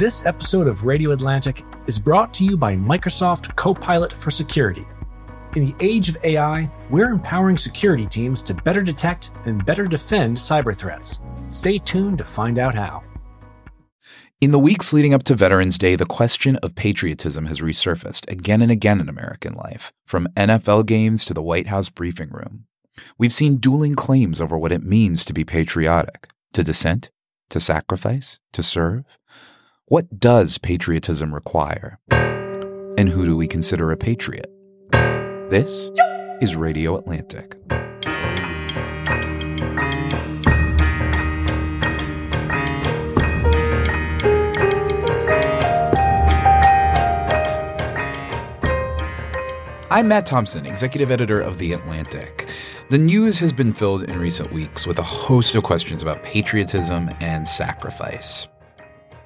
[0.00, 4.86] This episode of Radio Atlantic is brought to you by Microsoft Copilot for Security.
[5.54, 10.38] In the age of AI, we're empowering security teams to better detect and better defend
[10.38, 11.20] cyber threats.
[11.50, 13.04] Stay tuned to find out how.
[14.40, 18.62] In the weeks leading up to Veterans Day, the question of patriotism has resurfaced again
[18.62, 22.64] and again in American life, from NFL games to the White House briefing room.
[23.18, 27.10] We've seen dueling claims over what it means to be patriotic, to dissent,
[27.50, 29.18] to sacrifice, to serve.
[29.90, 31.98] What does patriotism require?
[32.12, 34.46] And who do we consider a patriot?
[34.92, 35.90] This
[36.40, 37.56] is Radio Atlantic.
[49.90, 52.48] I'm Matt Thompson, executive editor of The Atlantic.
[52.90, 57.10] The news has been filled in recent weeks with a host of questions about patriotism
[57.20, 58.46] and sacrifice.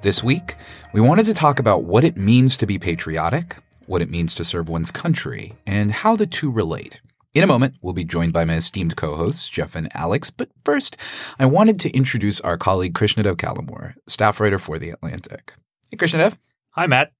[0.04, 0.56] This week,
[0.92, 3.56] we wanted to talk about what it means to be patriotic,
[3.86, 7.00] what it means to serve one's country, and how the two relate.
[7.32, 10.28] In a moment, we'll be joined by my esteemed co hosts, Jeff and Alex.
[10.28, 10.98] But first,
[11.38, 15.54] I wanted to introduce our colleague, Krishnadev Calamur, staff writer for The Atlantic.
[15.90, 16.36] Hey, Krishnadev.
[16.72, 17.10] Hi, Matt.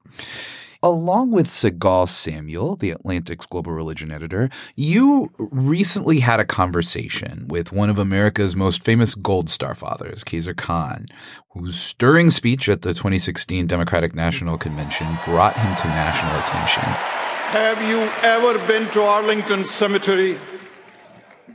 [0.84, 7.72] Along with Sigal Samuel, the Atlantic's global religion editor, you recently had a conversation with
[7.72, 11.06] one of America's most famous Gold Star fathers, Khizr Khan,
[11.52, 16.82] whose stirring speech at the 2016 Democratic National Convention brought him to national attention.
[16.82, 20.38] Have you ever been to Arlington Cemetery?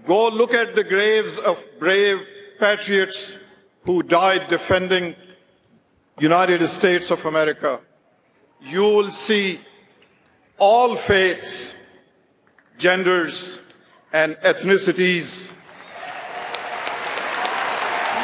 [0.07, 2.25] Go look at the graves of brave
[2.59, 3.37] patriots
[3.83, 5.15] who died defending
[6.19, 7.79] United States of America
[8.61, 9.59] you will see
[10.57, 11.73] all faiths,
[12.77, 13.59] genders,
[14.11, 15.51] and ethnicities.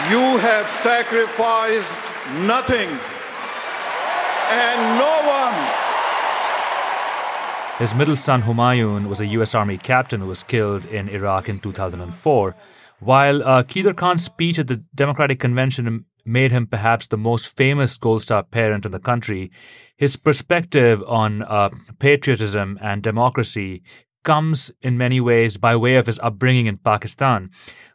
[0.09, 2.02] You have sacrificed
[2.42, 2.89] nothing
[4.50, 5.86] and no one.
[7.80, 9.55] His middle son Humayun was a U.S.
[9.55, 12.55] Army captain who was killed in Iraq in 2004.
[12.99, 17.97] While uh, Khizr Khan's speech at the Democratic Convention made him perhaps the most famous
[17.97, 19.52] Gold Star parent in the country,
[19.95, 21.69] his perspective on uh,
[21.99, 23.83] patriotism and democracy
[24.25, 27.49] comes in many ways by way of his upbringing in Pakistan,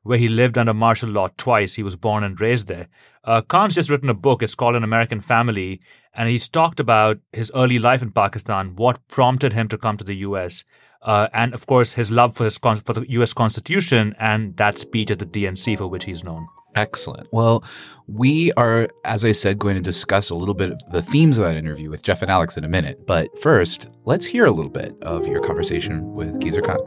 [0.04, 1.74] where he lived under martial law twice.
[1.74, 2.86] He was born and raised there.
[3.24, 4.42] Uh, Khan's just written a book.
[4.42, 5.80] It's called An American Family,
[6.14, 10.04] and he's talked about his early life in Pakistan, what prompted him to come to
[10.04, 10.64] the U.S.,
[11.02, 13.32] uh, and of course his love for his for the U.S.
[13.32, 16.46] Constitution and that speech at the DNC for which he's known.
[16.76, 17.28] Excellent.
[17.32, 17.64] Well,
[18.06, 21.44] we are, as I said, going to discuss a little bit of the themes of
[21.44, 23.06] that interview with Jeff and Alex in a minute.
[23.06, 26.78] But first, let's hear a little bit of your conversation with Khizr Khan.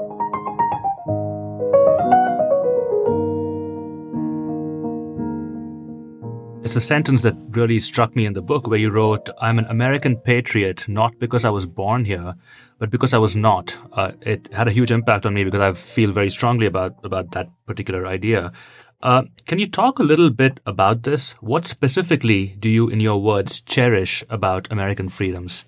[6.63, 9.65] It's a sentence that really struck me in the book where you wrote, I'm an
[9.65, 12.33] American patriot, not because I was born here,
[12.79, 13.77] but because I was not.
[13.91, 17.31] Uh, it had a huge impact on me because I feel very strongly about, about
[17.31, 18.53] that particular idea.
[19.03, 21.33] Uh, can you talk a little bit about this?
[21.41, 25.65] What specifically do you, in your words, cherish about American freedoms?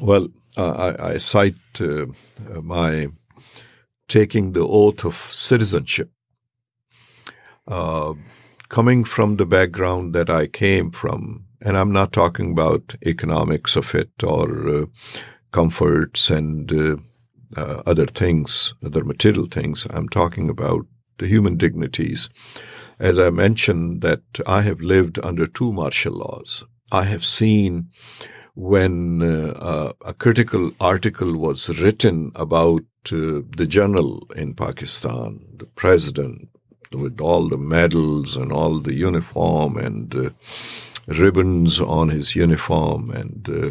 [0.00, 2.06] Well, uh, I, I, cite uh,
[2.62, 3.08] my
[4.06, 6.12] taking the oath of citizenship.
[7.66, 8.14] Uh,
[8.68, 13.92] coming from the background that I came from, and I'm not talking about economics of
[13.96, 14.86] it or uh,
[15.50, 16.96] comforts and uh,
[17.84, 19.88] other things, other material things.
[19.90, 20.86] I'm talking about
[21.20, 22.28] the human dignities.
[22.98, 26.64] As I mentioned, that I have lived under two martial laws.
[26.92, 27.90] I have seen
[28.54, 32.82] when uh, a critical article was written about
[33.12, 36.48] uh, the general in Pakistan, the president,
[36.92, 40.30] with all the medals and all the uniform and uh,
[41.06, 43.70] ribbons on his uniform and uh,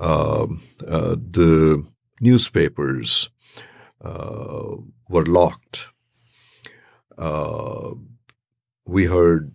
[0.00, 1.84] um, uh, the
[2.20, 3.28] newspapers
[4.02, 4.76] uh,
[5.08, 5.88] were locked
[7.18, 7.94] uh,
[8.86, 9.54] we heard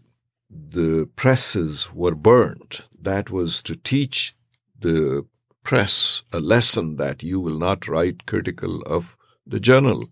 [0.50, 2.82] the presses were burned.
[3.00, 4.36] That was to teach
[4.78, 5.26] the
[5.64, 9.16] press a lesson that you will not write critical of
[9.46, 10.10] the journal.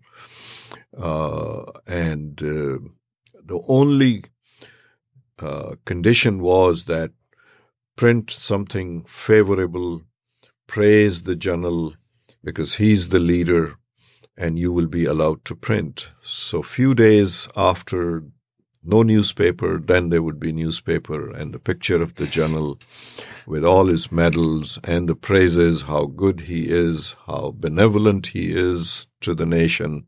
[0.96, 2.78] Uh, and uh,
[3.44, 4.24] the only
[5.38, 7.10] uh, condition was that
[7.96, 10.02] print something favorable,
[10.66, 11.94] praise the journal
[12.42, 13.76] because he's the leader,
[14.40, 16.12] and you will be allowed to print.
[16.22, 18.24] So few days after
[18.82, 22.78] no newspaper, then there would be newspaper and the picture of the general
[23.46, 29.08] with all his medals and the praises, how good he is, how benevolent he is
[29.20, 30.06] to the nation.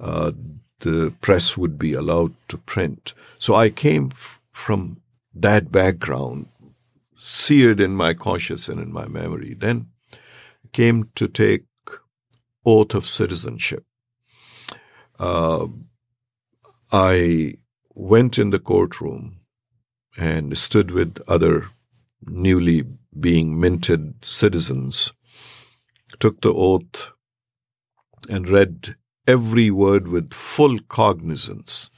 [0.00, 0.32] Uh,
[0.80, 3.12] the press would be allowed to print.
[3.38, 5.02] So I came f- from
[5.34, 6.48] that background,
[7.14, 9.54] seared in my conscious and in my memory.
[9.54, 9.88] Then
[10.72, 11.64] came to take
[12.64, 13.84] oath of citizenship.
[15.18, 15.66] Uh,
[16.90, 17.54] I
[17.94, 19.40] went in the courtroom
[20.16, 21.66] and stood with other
[22.26, 22.84] newly
[23.18, 25.12] being minted citizens,
[26.18, 27.12] took the oath,
[28.28, 31.90] and read every word with full cognizance.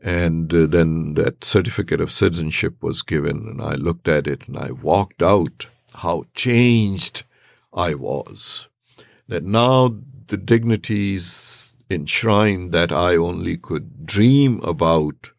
[0.00, 4.56] And uh, then that certificate of citizenship was given, and I looked at it and
[4.56, 5.70] I walked out.
[5.94, 7.24] How changed
[7.72, 8.68] I was.
[9.28, 9.96] That now
[10.28, 15.30] the dignities enshrined that I only could dream about,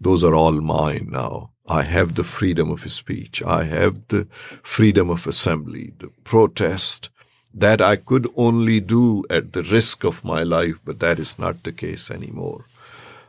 [0.00, 1.50] those are all mine now.
[1.66, 3.42] I have the freedom of speech.
[3.44, 4.26] I have the
[4.62, 7.10] freedom of assembly, the protest
[7.54, 11.62] that I could only do at the risk of my life, but that is not
[11.62, 12.64] the case anymore.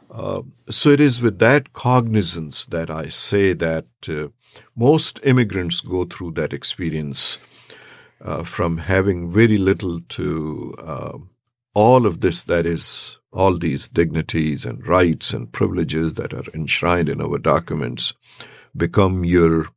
[0.09, 4.27] Uh, so it is with that cognizance that I say that uh,
[4.75, 7.39] most immigrants go through that experience
[8.23, 11.17] uh, from having very little to uh,
[11.73, 17.09] all of this that is all these dignities and rights and privileges that are enshrined
[17.09, 18.13] in our documents
[18.75, 19.67] become your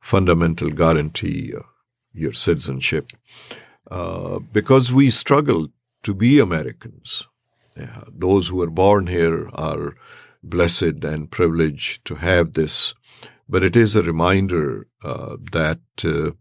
[0.00, 1.52] fundamental guarantee,
[2.12, 3.12] your citizenship.
[3.90, 5.68] Uh, because we struggle
[6.02, 7.26] to be Americans.
[7.76, 9.96] Yeah, those who are born here are
[10.42, 12.94] blessed and privileged to have this,
[13.48, 16.32] but it is a reminder uh, that uh,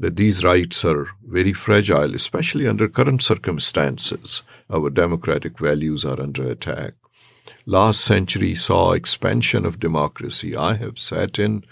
[0.00, 4.42] that these rights are very fragile, especially under current circumstances.
[4.70, 6.94] Our democratic values are under attack.
[7.66, 10.56] Last century saw expansion of democracy.
[10.56, 11.64] I have sat in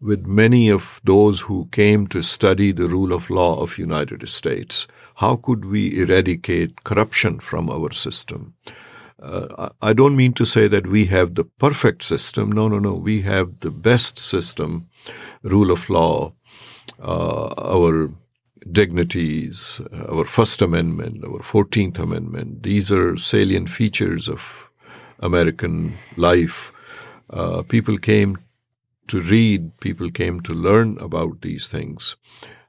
[0.00, 4.86] with many of those who came to study the rule of law of United States.
[5.16, 8.54] How could we eradicate corruption from our system?
[9.22, 12.52] Uh, I don't mean to say that we have the perfect system.
[12.52, 12.94] No, no, no.
[12.94, 14.88] We have the best system,
[15.42, 16.32] rule of law,
[17.02, 18.10] our
[18.72, 22.62] dignities, our First Amendment, our 14th Amendment.
[22.62, 24.70] These are salient features of
[25.20, 26.72] American life.
[27.30, 28.38] Uh, people came
[29.08, 32.16] to read, people came to learn about these things.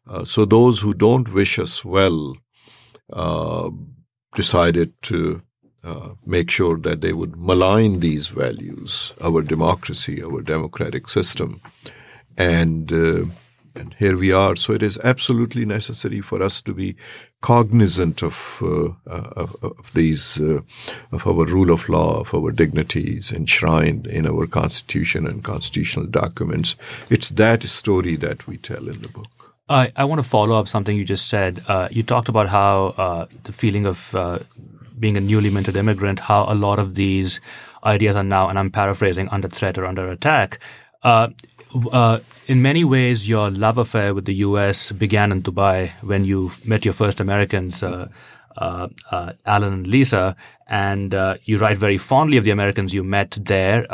[0.07, 2.37] Uh, so those who don't wish us well
[3.11, 3.69] uh,
[4.35, 5.41] decided to
[5.83, 11.59] uh, make sure that they would malign these values, our democracy, our democratic system.
[12.37, 13.25] And uh,
[13.77, 14.55] and here we are.
[14.55, 16.95] So it is absolutely necessary for us to be
[17.41, 20.61] cognizant of uh, uh of, these uh,
[21.11, 26.75] of our rule of law, of our dignities enshrined in our constitution and constitutional documents.
[27.09, 29.29] It's that story that we tell in the book.
[29.69, 31.59] I, I want to follow up something you just said.
[31.67, 34.39] Uh, you talked about how uh, the feeling of uh,
[34.97, 37.41] being a newly minted immigrant, how a lot of these
[37.83, 40.59] ideas are now, and I'm paraphrasing, under threat or under attack.
[41.91, 44.91] Uh, in many ways, your love affair with the U.S.
[44.91, 48.07] began in Dubai when you met your first Americans, uh,
[48.57, 50.35] uh, uh, Alan and Lisa,
[50.67, 53.85] and uh, you write very fondly of the Americans you met there,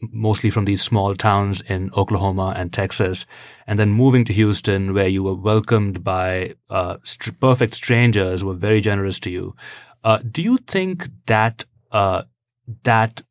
[0.00, 3.26] mostly from these small towns in Oklahoma and Texas,
[3.66, 6.54] and then moving to Houston, where you were welcomed by
[7.04, 9.54] st- perfect strangers who were very generous to you.
[10.30, 11.64] do you think that
[12.84, 13.22] that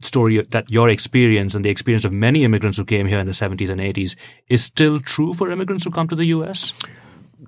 [0.00, 3.32] story that your experience and the experience of many immigrants who came here in the
[3.32, 4.16] 70s and 80s
[4.48, 6.72] is still true for immigrants who come to the US?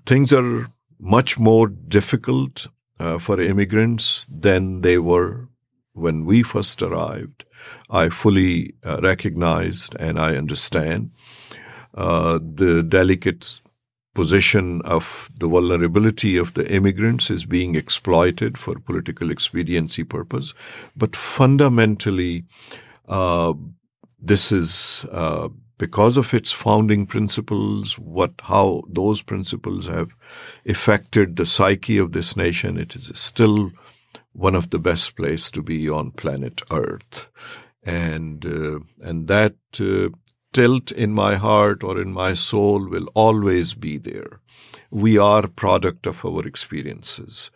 [0.07, 2.67] Things are much more difficult
[2.99, 5.49] uh, for immigrants than they were
[5.93, 7.45] when we first arrived.
[7.91, 11.11] I fully uh, recognized and I understand
[11.95, 13.61] uh, the delicate
[14.19, 20.55] position of the vulnerability of the immigrants is being exploited for political expediency purpose.
[20.97, 22.45] But fundamentally,
[23.09, 23.55] uh,
[24.19, 30.11] this is uh, because of its founding principles, what how those principles have
[30.67, 32.77] affected the psyche of this nation.
[32.77, 33.71] It is still
[34.33, 37.29] one of the best places to be on planet Earth,
[37.85, 40.09] and uh, and that uh,
[40.53, 44.41] tilt in my heart or in my soul will always be there.
[44.91, 47.51] We are product of our experiences.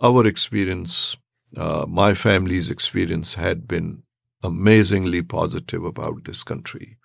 [0.00, 1.16] Our experience,
[1.56, 4.02] uh, my family's experience had been
[4.42, 6.96] amazingly positive about this country.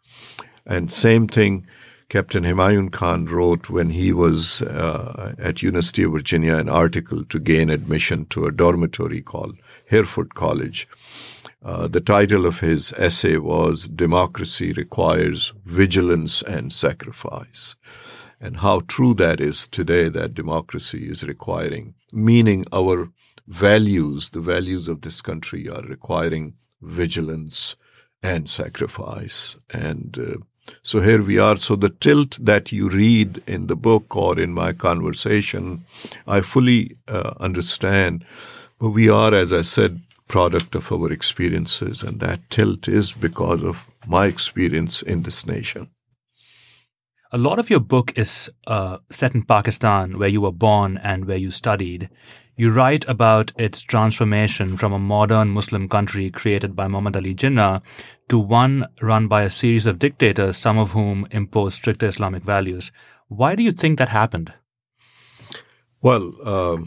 [0.65, 1.67] And same thing
[2.09, 7.39] Captain Humayun Khan wrote when he was uh, at University of Virginia an article to
[7.39, 9.57] gain admission to a dormitory called
[9.88, 10.88] Hereford College
[11.63, 17.75] uh, the title of his essay was Democracy Requires Vigilance and Sacrifice.
[18.41, 23.10] And how true that is today that democracy is requiring, meaning our
[23.48, 27.77] values, the values of this country, are requiring vigilance
[28.22, 29.55] and sacrifice.
[29.70, 30.43] And uh,
[30.82, 31.58] So here we are.
[31.58, 35.86] So the tilt that you read in the book or in my conversation,
[36.27, 38.25] I fully uh, understand.
[38.79, 43.63] But we are, as I said, product of our experiences, and that tilt is because
[43.63, 45.89] of my experience in this nation.
[47.32, 51.25] A lot of your book is uh, set in Pakistan, where you were born and
[51.25, 52.10] where you studied.
[52.56, 57.82] You write about its transformation from a modern Muslim country created by Muhammad Ali Jinnah
[58.30, 62.92] to one run by a series of dictators, some of whom imposed stricter Islamic values.
[63.27, 64.53] Why do you think that happened?
[66.03, 66.77] Well, uh,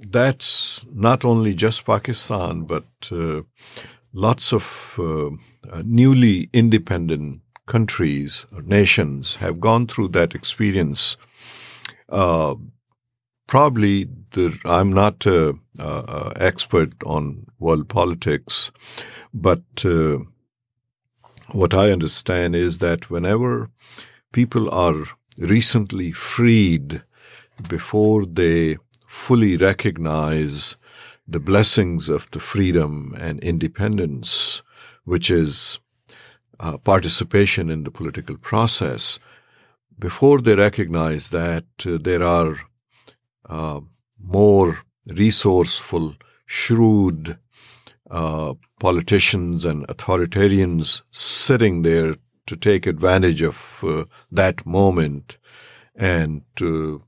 [0.00, 3.42] that's not only just Pakistan, but uh,
[4.12, 5.30] lots of uh,
[5.84, 11.16] newly independent countries or nations have gone through that experience.
[12.08, 12.54] Uh,
[13.46, 15.60] probably the, I'm not an
[16.36, 18.72] expert on world politics,
[19.34, 20.18] but uh,
[21.52, 23.70] what I understand is that whenever
[24.32, 25.04] people are
[25.36, 27.02] recently freed
[27.68, 28.78] before they
[29.10, 30.76] fully recognize
[31.26, 34.62] the blessings of the freedom and independence,
[35.04, 35.80] which is
[36.60, 39.18] uh, participation in the political process,
[39.98, 42.54] before they recognize that uh, there are
[43.48, 43.80] uh,
[44.22, 46.14] more resourceful,
[46.46, 47.36] shrewd
[48.12, 52.14] uh, politicians and authoritarians sitting there
[52.46, 55.36] to take advantage of uh, that moment
[55.96, 57.02] and to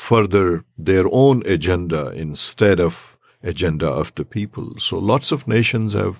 [0.00, 4.74] further their own agenda instead of agenda of the people.
[4.78, 6.16] So lots of nations have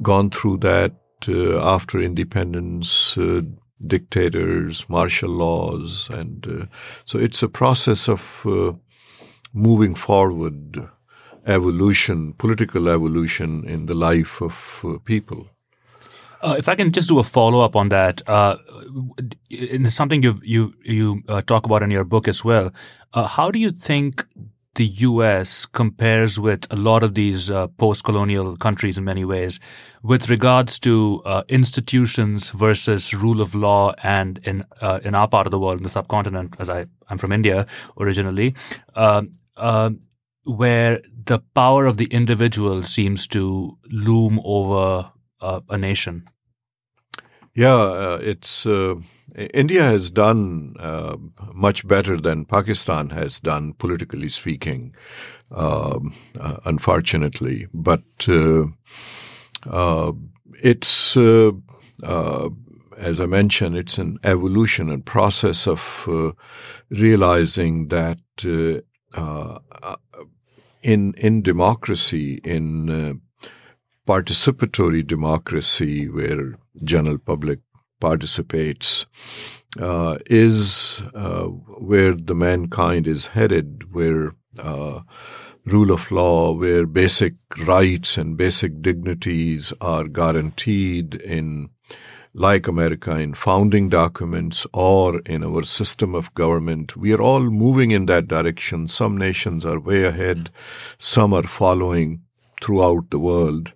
[0.00, 0.94] gone through that
[1.28, 3.42] uh, after independence, uh,
[3.84, 6.66] dictators, martial laws, and uh,
[7.04, 8.46] so it's a process of
[9.52, 10.88] moving forward
[11.46, 15.48] evolution, political evolution in the life of uh, people.
[16.42, 18.56] Uh, if I can just do a follow up on that, uh,
[19.88, 22.72] something you you you uh, talk about in your book as well.
[23.14, 24.26] Uh, how do you think
[24.74, 25.64] the U.S.
[25.64, 29.58] compares with a lot of these uh, post-colonial countries in many ways,
[30.02, 34.64] with regards to institutions versus rule of law, and in
[35.02, 37.66] in our part of the world, in the subcontinent, as I I'm from India
[37.98, 38.54] originally.
[38.94, 40.00] Um, um,
[40.44, 46.28] where the power of the individual seems to loom over uh, a nation.
[47.56, 48.96] Yeah, uh, it's uh,
[49.54, 51.16] India has done uh,
[51.54, 54.94] much better than Pakistan has done, politically speaking.
[55.50, 58.02] Um, uh, unfortunately, but
[60.62, 61.16] it's
[62.98, 66.34] as I mentioned, it's an evolution and process of
[66.90, 68.18] realizing that
[70.82, 73.20] in in democracy, in
[74.06, 77.60] participatory democracy, where general public
[78.00, 79.06] participates,
[79.80, 85.00] uh, is uh, where the mankind is headed, where uh,
[85.64, 87.34] rule of law, where basic
[87.66, 91.68] rights and basic dignities are guaranteed in
[92.32, 96.94] like America in founding documents or in our system of government.
[96.94, 98.88] We are all moving in that direction.
[98.88, 100.50] Some nations are way ahead,
[100.98, 102.20] some are following
[102.62, 103.72] throughout the world.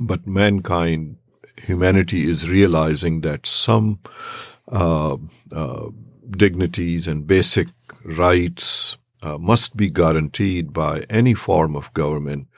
[0.00, 1.16] But mankind,
[1.56, 4.00] humanity is realizing that some
[4.68, 5.16] uh,
[5.52, 5.90] uh,
[6.30, 7.68] dignities and basic
[8.04, 12.48] rights uh, must be guaranteed by any form of government.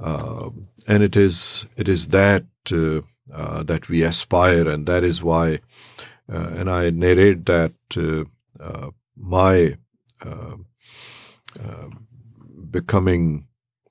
[0.00, 0.50] Uh,
[0.88, 5.60] and it is, it is that uh, uh, that we aspire, and that is why.
[6.28, 7.72] And I narrate that
[9.16, 9.76] my
[12.70, 13.46] becoming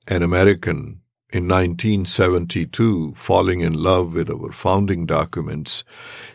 [0.08, 1.01] an American
[1.32, 5.82] in 1972, falling in love with our founding documents,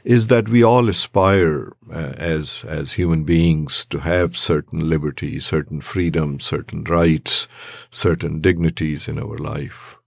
[0.04, 5.82] is that we all aspire uh, as as human beings to have certain liberties, certain
[5.82, 7.48] freedoms, certain rights,
[7.92, 9.98] certain dignities in our life.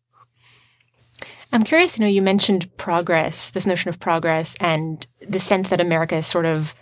[1.52, 5.80] I'm curious, you know, you mentioned progress, this notion of progress and the sense that
[5.80, 6.74] America is sort of,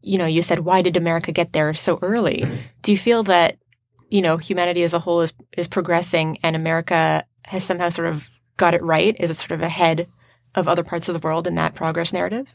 [0.00, 2.44] you know, you said, why did America get there so early?
[2.82, 3.58] Do you feel that,
[4.10, 8.28] you know, humanity as a whole is, is progressing and America has somehow sort of
[8.56, 9.16] got it right?
[9.18, 10.08] Is it sort of ahead
[10.54, 12.54] of other parts of the world in that progress narrative?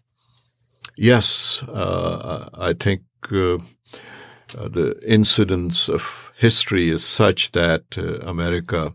[0.96, 3.02] Yes, uh, I think
[3.32, 3.56] uh,
[4.58, 8.94] uh, the incidence of history is such that uh, America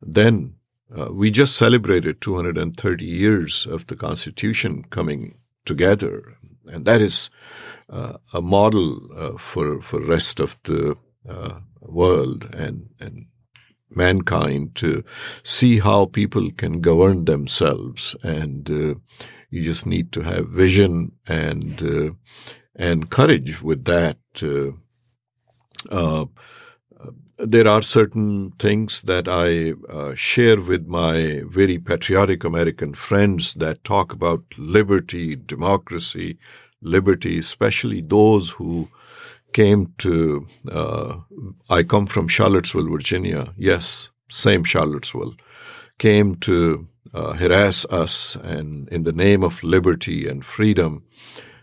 [0.00, 0.54] then
[0.94, 7.28] uh, we just celebrated 230 years of the Constitution coming together, and that is
[7.90, 10.96] uh, a model uh, for for rest of the
[11.28, 13.26] uh, world and and
[13.90, 15.02] mankind to
[15.42, 18.94] see how people can govern themselves and uh,
[19.50, 22.10] You just need to have vision and uh,
[22.74, 24.18] and courage with that.
[24.42, 24.72] Uh,
[25.90, 26.26] uh,
[27.38, 33.84] there are certain things that I uh, share with my very patriotic American friends that
[33.84, 36.38] talk about liberty, democracy,
[36.80, 38.88] liberty, especially those who
[39.56, 40.46] came to.
[40.70, 41.16] Uh,
[41.70, 43.54] I come from Charlottesville, Virginia.
[43.56, 45.34] Yes, same Charlottesville.
[45.98, 51.04] Came to uh, harass us and in the name of liberty and freedom.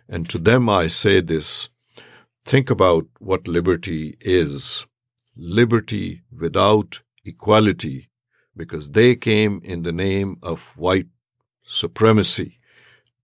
[0.10, 1.70] And to them I say this
[2.46, 4.88] think about what liberty is
[5.36, 8.10] liberty without equality,
[8.58, 11.10] because they came in the name of white
[11.64, 12.60] supremacy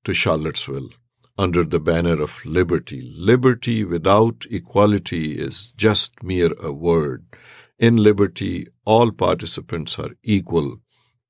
[0.03, 0.91] to Charlottesville
[1.39, 3.01] under the banner of liberty.
[3.15, 7.25] Liberty without equality is just mere a word.
[7.77, 10.79] In liberty, all participants are equal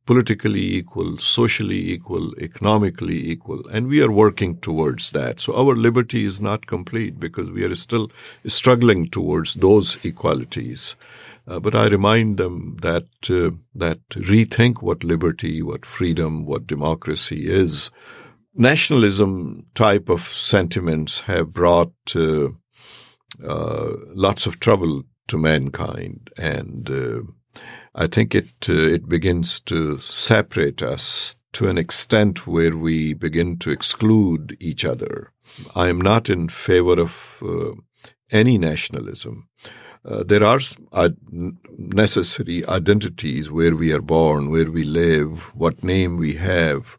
[0.10, 5.40] politically equal, socially equal, economically equal, and we are working towards that.
[5.40, 8.10] So our liberty is not complete because we are still
[8.48, 10.96] struggling towards those equalities.
[11.48, 17.48] Uh, but I remind them that uh, that rethink what liberty, what freedom, what democracy
[17.48, 17.92] is.
[18.56, 22.50] Nationalism type of sentiments have brought uh,
[23.48, 27.22] uh lots of trouble to mankind, and uh,
[27.96, 33.58] I think it uh, it begins to separate us to an extent where we begin
[33.58, 35.32] to exclude each other.
[35.76, 37.74] I am not in favor of uh,
[38.32, 39.48] any nationalism.
[40.06, 40.60] Uh, there are
[40.94, 41.10] uh,
[41.78, 46.99] necessary identities where we are born, where we live, what name we have.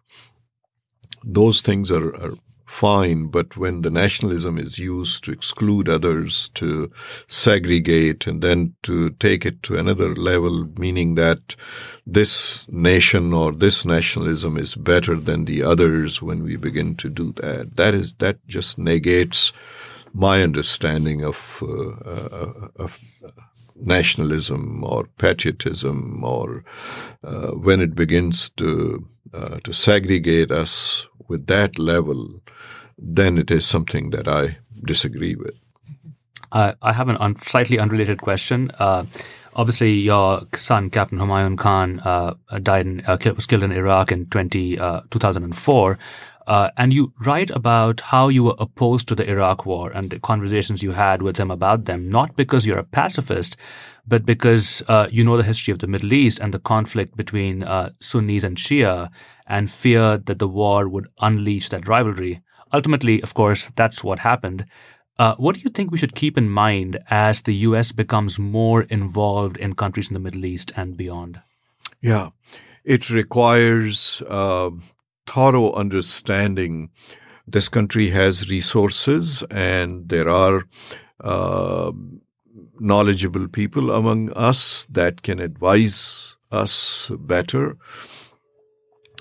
[1.25, 2.35] Those things are, are
[2.71, 6.91] fine, but when the nationalism is used to exclude others, to
[7.27, 11.57] segregate, and then to take it to another level, meaning that
[12.07, 17.33] this nation or this nationalism is better than the others, when we begin to do
[17.33, 19.53] that, that is that just negates
[20.13, 23.01] my understanding of uh, uh, of
[23.77, 26.65] nationalism or patriotism, or
[27.25, 32.43] uh, when it begins to uh, to segregate us with that level,
[32.99, 35.61] then it is something that I disagree with.
[36.53, 38.71] Uh, I have a un- slightly unrelated question.
[38.79, 39.05] Uh,
[39.55, 44.27] obviously, your son, Captain Humayun Khan, uh, died in, uh, was killed in Iraq in
[44.27, 45.99] 20, uh, 2004.
[46.47, 50.19] Uh, and you write about how you were opposed to the Iraq war and the
[50.19, 53.57] conversations you had with him about them, not because you're a pacifist,
[54.07, 57.65] but because you know the history of the Middle East and the conflict between
[58.01, 59.11] Sunnis and Shia
[59.47, 62.41] and fear that the war would unleash that rivalry.
[62.73, 64.65] Ultimately, of course, that's what happened.
[65.19, 67.93] Uh, what do you think we should keep in mind as the U.S.
[67.93, 71.43] becomes more involved in countries in the Middle East and beyond?
[72.01, 72.31] Yeah,
[72.85, 74.71] it requires uh,
[75.27, 76.91] thorough understanding.
[77.47, 80.65] This country has resources, and there are
[81.21, 81.93] uh,
[82.79, 87.77] knowledgeable people among us that can advise us better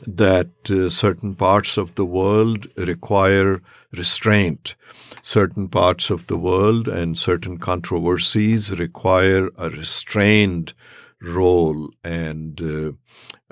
[0.07, 4.75] that uh, certain parts of the world require restraint.
[5.21, 10.73] Certain parts of the world and certain controversies require a restrained
[11.21, 12.91] role, and uh,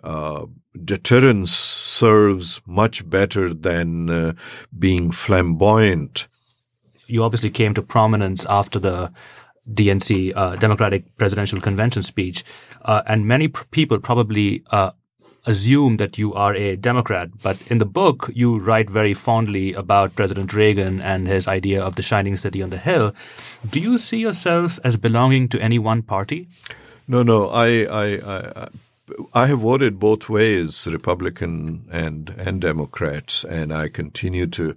[0.03, 0.45] uh,
[0.85, 4.33] deterrence serves much better than uh,
[4.77, 6.27] being flamboyant.
[7.07, 9.11] You obviously came to prominence after the
[9.71, 12.43] DNC uh, Democratic Presidential Convention speech,
[12.83, 14.63] uh, and many pr- people probably
[15.47, 20.15] assume that you are a Democrat, but in the book, you write very fondly about
[20.15, 23.15] President Reagan and his idea of the shining city on the hill.
[23.67, 26.49] Do you see yourself as belonging to any one party?
[27.07, 27.49] No, no.
[27.49, 28.67] I, I, I,
[29.33, 34.75] I have voted both ways, Republican and and Democrats, and I continue to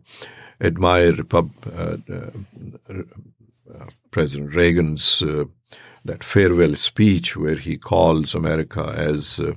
[0.60, 2.30] admire Repub- uh, uh,
[2.88, 5.44] uh, President Reagan's uh,
[6.04, 9.54] that farewell speech where he calls America as uh,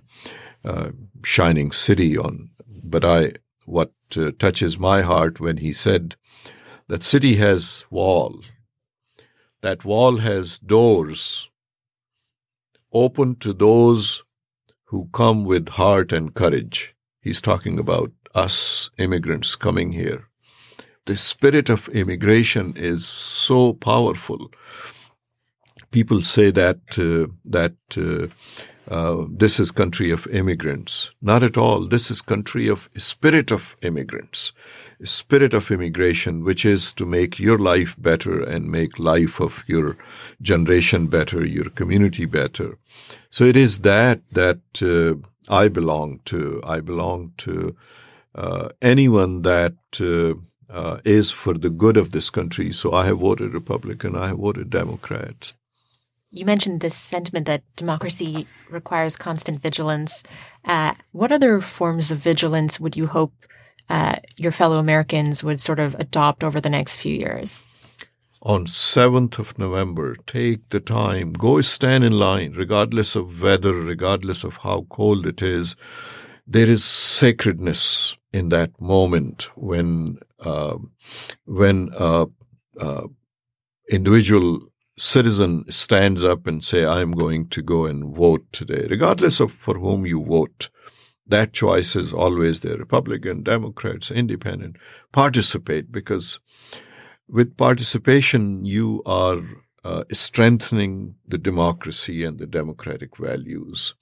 [0.65, 0.91] uh,
[1.23, 2.49] shining city on.
[2.83, 3.33] But I,
[3.65, 3.91] what
[4.39, 6.15] touches my heart when he said
[6.87, 8.41] that city has wall,
[9.61, 11.49] that wall has doors
[12.91, 14.23] open to those
[14.93, 16.95] who come with heart and courage.
[17.19, 20.27] He's talking about us immigrants coming here.
[21.07, 24.51] The spirit of immigration is so powerful.
[25.89, 28.27] People say that uh, that uh,
[28.87, 31.11] uh, this is country of immigrants.
[31.23, 31.87] Not at all.
[31.87, 34.53] This is country of spirit of immigrants,
[35.03, 39.97] spirit of immigration, which is to make your life better and make life of your
[40.41, 42.77] generation better, your community better.
[43.29, 45.15] So it is that that uh,
[45.49, 46.61] I belong to.
[46.63, 47.75] I belong to
[48.35, 50.35] uh, anyone that uh,
[50.73, 52.71] uh, is for the good of this country.
[52.71, 55.53] So I have voted Republican, I have voted Democrat.
[56.31, 60.23] You mentioned this sentiment that democracy requires constant vigilance.
[60.65, 63.33] Uh, what other forms of vigilance would you hope
[63.89, 67.63] uh, your fellow Americans would sort of adopt over the next few years?
[68.41, 74.43] On 7th of November, take the time, go stand in line, regardless of weather, regardless
[74.43, 75.77] of how cold it is.
[76.45, 80.77] There is sacredness in that moment when uh,
[81.45, 82.25] when uh,
[82.77, 83.07] uh,
[83.89, 84.59] individual
[84.97, 89.53] citizen stands up and say, "I am going to go and vote today," regardless of
[89.53, 90.69] for whom you vote.
[91.33, 92.77] That choice is always there.
[92.77, 94.77] Republican, Democrats, Independent,
[95.11, 96.39] participate because
[97.27, 99.41] with participation you are
[99.83, 103.95] uh, strengthening the democracy and the democratic values.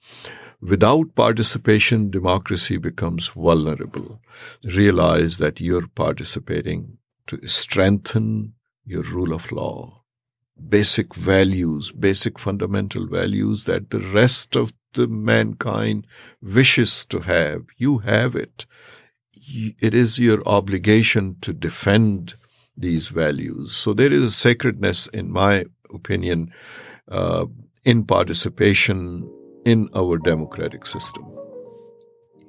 [0.60, 4.20] Without participation, democracy becomes vulnerable.
[4.62, 8.52] Realize that you're participating to strengthen
[8.84, 10.02] your rule of law,
[10.68, 16.06] basic values, basic fundamental values that the rest of mankind
[16.40, 17.64] wishes to have.
[17.76, 18.66] You have it.
[19.34, 22.34] It is your obligation to defend
[22.76, 23.72] these values.
[23.72, 26.52] So there is a sacredness, in my opinion,
[27.08, 27.46] uh,
[27.84, 29.28] in participation
[29.64, 31.24] in our democratic system.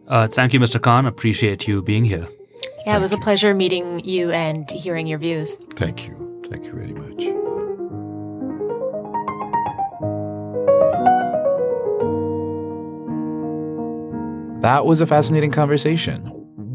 [0.08, 0.82] Uh, thank you, Mr.
[0.82, 1.06] Khan.
[1.06, 2.28] Appreciate you being here.
[2.28, 3.18] Yeah, thank it was you.
[3.18, 5.56] a pleasure meeting you and hearing your views.
[5.76, 6.44] Thank you.
[6.50, 7.43] Thank you very much.
[14.64, 16.22] That was a fascinating conversation.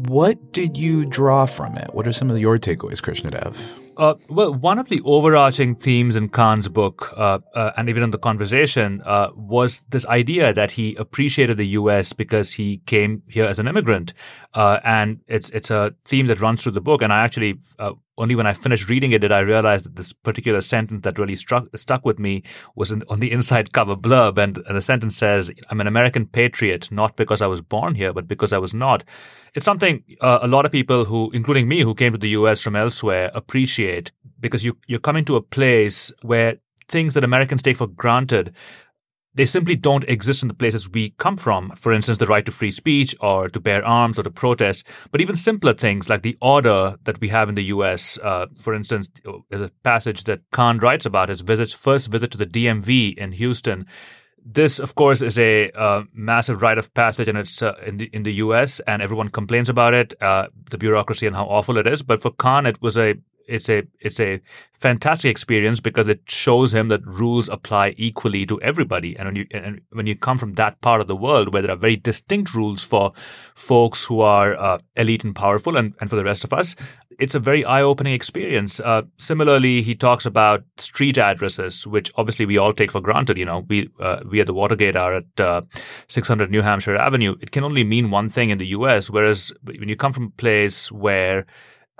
[0.09, 1.91] What did you draw from it?
[1.91, 3.57] What are some of your takeaways, Krishnadev?
[3.97, 8.11] Uh, well, one of the overarching themes in Khan's book, uh, uh, and even in
[8.11, 12.13] the conversation, uh, was this idea that he appreciated the U.S.
[12.13, 14.13] because he came here as an immigrant,
[14.53, 17.01] uh, and it's it's a theme that runs through the book.
[17.01, 20.13] And I actually uh, only when I finished reading it did I realize that this
[20.13, 22.43] particular sentence that really struck stuck with me
[22.75, 26.25] was in, on the inside cover blurb, and, and the sentence says, "I'm an American
[26.25, 29.03] patriot, not because I was born here, but because I was not."
[29.55, 32.61] It's something uh, a lot of people who, including me, who came to the U.S.
[32.61, 37.77] from elsewhere, appreciate because you you're coming to a place where things that Americans take
[37.77, 38.53] for granted
[39.39, 41.71] they simply don't exist in the places we come from.
[41.77, 44.85] For instance, the right to free speech or to bear arms or to protest.
[45.13, 48.17] But even simpler things like the order that we have in the US.
[48.17, 49.09] Uh, for instance,
[49.49, 53.31] there's a passage that Khan writes about his visit, first visit to the DMV in
[53.31, 53.85] Houston.
[54.45, 58.09] This, of course, is a uh, massive rite of passage, and it's uh, in the
[58.11, 58.81] in the U.S.
[58.81, 62.03] and everyone complains about it, uh, the bureaucracy and how awful it is.
[62.03, 63.15] But for Khan, it was a
[63.49, 64.41] it's a it's a
[64.73, 69.17] fantastic experience because it shows him that rules apply equally to everybody.
[69.17, 71.71] And when you and when you come from that part of the world where there
[71.71, 73.11] are very distinct rules for
[73.55, 76.75] folks who are uh, elite and powerful, and, and for the rest of us,
[77.19, 78.79] it's a very eye-opening experience.
[78.79, 83.37] Uh, similarly, he talks about street addresses, which obviously we all take for granted.
[83.37, 85.61] You know, we uh, we at the Watergate are at uh,
[86.07, 87.35] 600 New Hampshire Avenue.
[87.41, 89.09] It can only mean one thing in the U.S.
[89.09, 91.45] Whereas when you come from a place where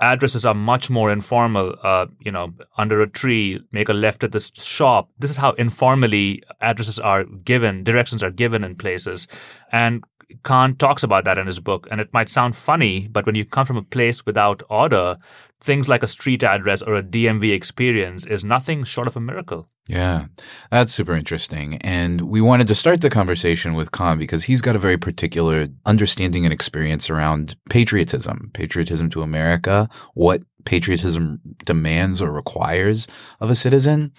[0.00, 1.74] addresses are much more informal.
[1.82, 5.10] Uh, you know, under a tree, make a left at this shop.
[5.18, 9.28] This is how informally addresses are given, directions are given in places.
[9.72, 10.04] And
[10.42, 13.44] Khan talks about that in his book, and it might sound funny, but when you
[13.44, 15.16] come from a place without order,
[15.60, 19.68] things like a street address or a DMV experience is nothing short of a miracle.
[19.88, 20.26] Yeah,
[20.70, 21.76] that's super interesting.
[21.78, 25.68] And we wanted to start the conversation with Khan because he's got a very particular
[25.84, 33.08] understanding and experience around patriotism, patriotism to America, what patriotism demands or requires
[33.40, 34.12] of a citizen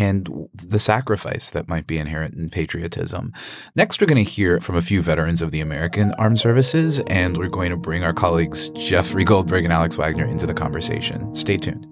[0.00, 3.32] and the sacrifice that might be inherent in patriotism.
[3.76, 7.36] Next, we're going to hear from a few veterans of the American Armed Services, and
[7.36, 11.34] we're going to bring our colleagues Jeffrey Goldberg and Alex Wagner into the conversation.
[11.34, 11.86] Stay tuned.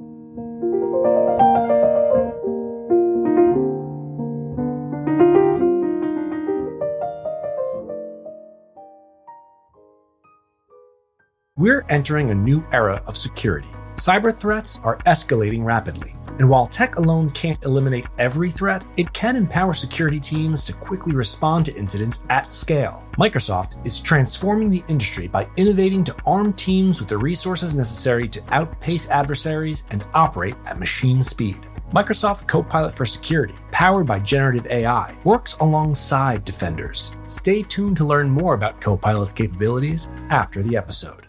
[11.57, 13.69] We're entering a new era of security.
[13.97, 16.15] Cyber threats are escalating rapidly.
[16.39, 21.15] And while tech alone can't eliminate every threat, it can empower security teams to quickly
[21.15, 23.05] respond to incidents at scale.
[23.19, 28.43] Microsoft is transforming the industry by innovating to arm teams with the resources necessary to
[28.51, 31.69] outpace adversaries and operate at machine speed.
[31.93, 37.13] Microsoft Copilot for Security, powered by generative AI, works alongside defenders.
[37.27, 41.28] Stay tuned to learn more about Copilot's capabilities after the episode.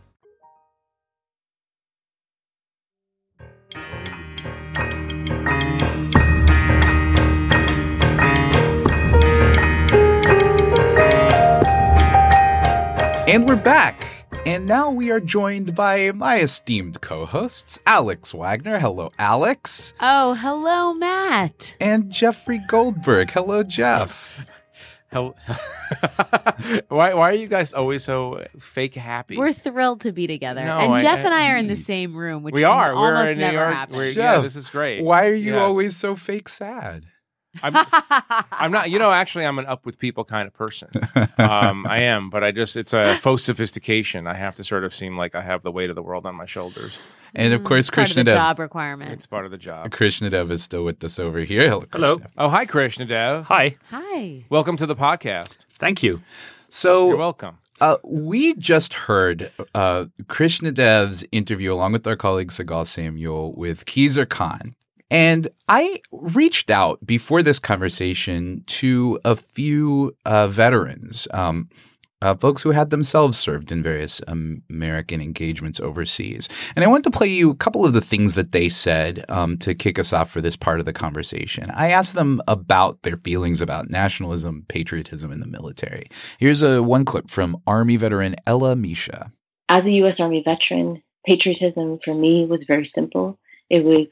[13.29, 14.25] And we're back.
[14.45, 18.79] And now we are joined by my esteemed co hosts, Alex Wagner.
[18.79, 19.93] Hello, Alex.
[19.99, 21.75] Oh, hello, Matt.
[21.79, 23.29] And Jeffrey Goldberg.
[23.31, 24.49] Hello, Jeff.
[25.11, 25.35] Hello.
[26.89, 29.37] why why are you guys always so fake happy?
[29.37, 30.63] We're thrilled to be together.
[30.63, 32.93] No, and I- Jeff I- and I are in the same room, which we are.
[32.93, 33.73] almost We're in New never York.
[33.73, 33.97] happens.
[33.97, 35.03] We're, yeah, Jeff, this is great.
[35.03, 35.61] Why are you Yes.
[35.61, 37.05] always so fake sad?
[37.63, 37.73] I'm,
[38.51, 38.89] I'm not.
[38.89, 40.89] You know, actually, I'm an up with people kind of person.
[41.37, 44.27] Um, I am, but I just it's a faux sophistication.
[44.27, 46.35] I have to sort of seem like I have the weight of the world on
[46.35, 46.97] my shoulders.
[47.35, 48.35] And of course, Part of the Krishnadev.
[48.35, 49.11] job requirement.
[49.11, 49.91] It's part of the job.
[49.91, 51.69] Krishnadev is still with us over here.
[51.69, 51.83] Hello.
[51.91, 52.21] Hello.
[52.37, 53.43] Oh, hi, Krishnadev.
[53.43, 53.75] Hi.
[53.91, 54.45] Hi.
[54.49, 55.57] Welcome to the podcast.
[55.73, 56.21] Thank you.
[56.69, 57.59] So, You're welcome.
[57.81, 64.27] Uh, we just heard uh, Krishnadev's interview along with our colleague Sigal Samuel with Khizr
[64.27, 64.75] Khan.
[65.11, 71.69] And I reached out before this conversation to a few uh, veterans, um,
[72.21, 76.49] uh, folks who had themselves served in various American engagements overseas.
[76.75, 79.57] And I want to play you a couple of the things that they said um,
[79.59, 81.71] to kick us off for this part of the conversation.
[81.73, 86.07] I asked them about their feelings about nationalism, patriotism in the military.
[86.39, 89.31] Here's a one clip from Army veteran Ella Misha.
[89.69, 90.15] as a U.S.
[90.19, 93.39] Army veteran, patriotism for me was very simple.
[93.69, 94.07] It was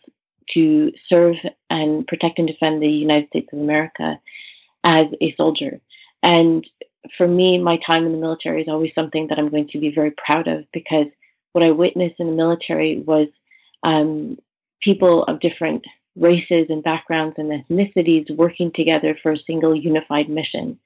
[0.54, 1.36] to serve
[1.70, 4.20] and protect and defend the United States of America
[4.84, 5.80] as a soldier.
[6.24, 6.66] And
[7.18, 9.92] for me, my time in the military is always something that I'm going to be
[9.94, 11.08] very proud of because
[11.54, 13.28] what I witnessed in the military was
[13.84, 14.38] um,
[14.82, 15.84] people of different
[16.16, 20.80] races and backgrounds and ethnicities working together for a single unified mission.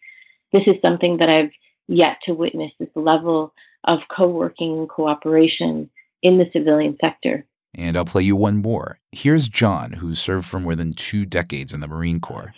[0.52, 1.52] This is something that I've
[1.88, 3.54] yet to witness this level
[3.86, 5.90] of co-working and cooperation
[6.22, 7.46] in the civilian sector.
[7.76, 9.00] And I'll play you one more.
[9.12, 12.54] Here's John, who served for more than two decades in the Marine Corps.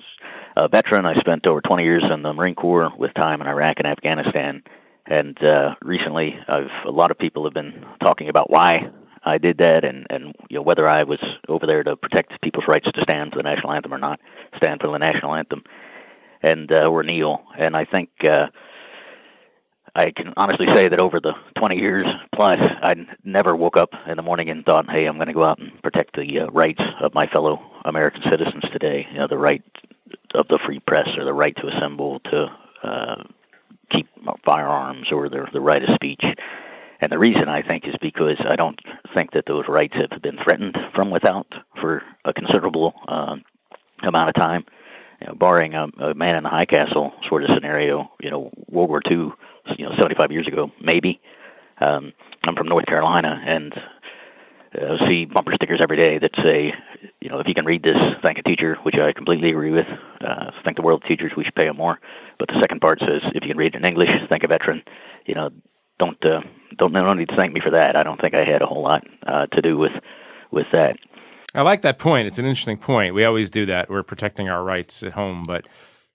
[0.55, 1.05] a veteran.
[1.05, 4.63] I spent over 20 years in the Marine Corps with time in Iraq and Afghanistan.
[5.05, 8.89] And uh, recently, I've a lot of people have been talking about why
[9.25, 12.65] I did that, and and you know whether I was over there to protect people's
[12.67, 14.19] rights to stand for the national anthem or not,
[14.55, 15.63] stand for the national anthem,
[16.41, 17.41] and uh, or kneel.
[17.57, 18.47] And I think uh,
[19.95, 24.15] I can honestly say that over the 20 years plus, I never woke up in
[24.15, 26.81] the morning and thought, "Hey, I'm going to go out and protect the uh, rights
[26.99, 29.63] of my fellow American citizens today." You know, the right
[30.33, 32.47] of the free press or the right to assemble, to
[32.83, 33.23] uh,
[33.91, 34.07] keep
[34.43, 36.23] firearms, or the the right of speech.
[36.99, 38.79] And the reason I think is because I don't
[39.13, 41.47] think that those rights have been threatened from without
[41.79, 43.35] for a considerable uh,
[44.01, 44.65] amount of time.
[45.21, 48.51] You know, barring a, a man in the high castle sort of scenario, you know,
[48.69, 49.31] World War II,
[49.77, 51.19] you know, 75 years ago, maybe.
[51.79, 53.73] Um, I'm from North Carolina, and
[54.75, 56.73] uh, see bumper stickers every day that say,
[57.21, 59.85] you know, if you can read this, thank a teacher, which I completely agree with.
[60.21, 61.99] Uh, thank the world teachers, we should pay them more.
[62.39, 64.83] But the second part says, if you can read it in English, thank a veteran.
[65.25, 65.49] You know,
[65.99, 66.41] don't uh,
[66.77, 67.95] don't no need to thank me for that.
[67.95, 69.93] I don't think I had a whole lot uh, to do with
[70.51, 70.97] with that.
[71.55, 72.27] I like that point.
[72.27, 73.13] It's an interesting point.
[73.13, 73.89] We always do that.
[73.89, 75.67] We're protecting our rights at home, but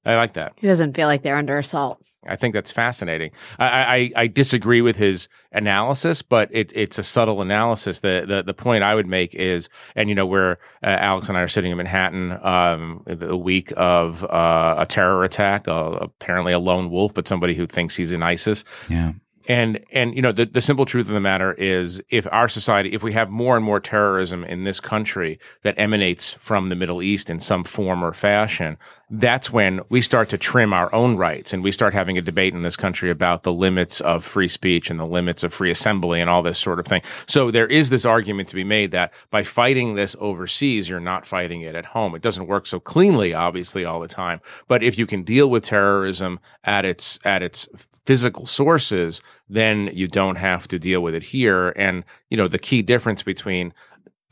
[0.04, 0.52] I like that.
[0.56, 2.02] He doesn't feel like they're under assault.
[2.26, 3.30] I think that's fascinating.
[3.58, 8.00] I, I, I disagree with his analysis, but it, it's a subtle analysis.
[8.00, 11.38] The, the the point I would make is, and you know, where uh, Alex and
[11.38, 16.52] I are sitting in Manhattan, um, the week of uh, a terror attack, uh, apparently
[16.52, 18.64] a lone wolf, but somebody who thinks he's in ISIS.
[18.88, 19.12] Yeah.
[19.48, 22.92] And and you know the, the simple truth of the matter is if our society
[22.92, 27.02] if we have more and more terrorism in this country that emanates from the Middle
[27.02, 28.76] East in some form or fashion,
[29.08, 32.52] that's when we start to trim our own rights and we start having a debate
[32.52, 36.20] in this country about the limits of free speech and the limits of free assembly
[36.20, 37.00] and all this sort of thing.
[37.26, 41.24] So there is this argument to be made that by fighting this overseas, you're not
[41.24, 42.14] fighting it at home.
[42.14, 44.42] It doesn't work so cleanly, obviously, all the time.
[44.66, 47.66] But if you can deal with terrorism at its at its
[48.08, 51.74] physical sources, then you don't have to deal with it here.
[51.76, 53.74] And you know the key difference between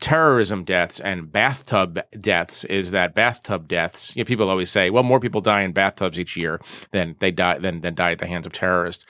[0.01, 5.01] terrorism deaths and bathtub deaths is that bathtub deaths you know, people always say well
[5.01, 6.61] more people die in bathtubs each year
[6.91, 9.07] than they die than, than die at the hands of terrorists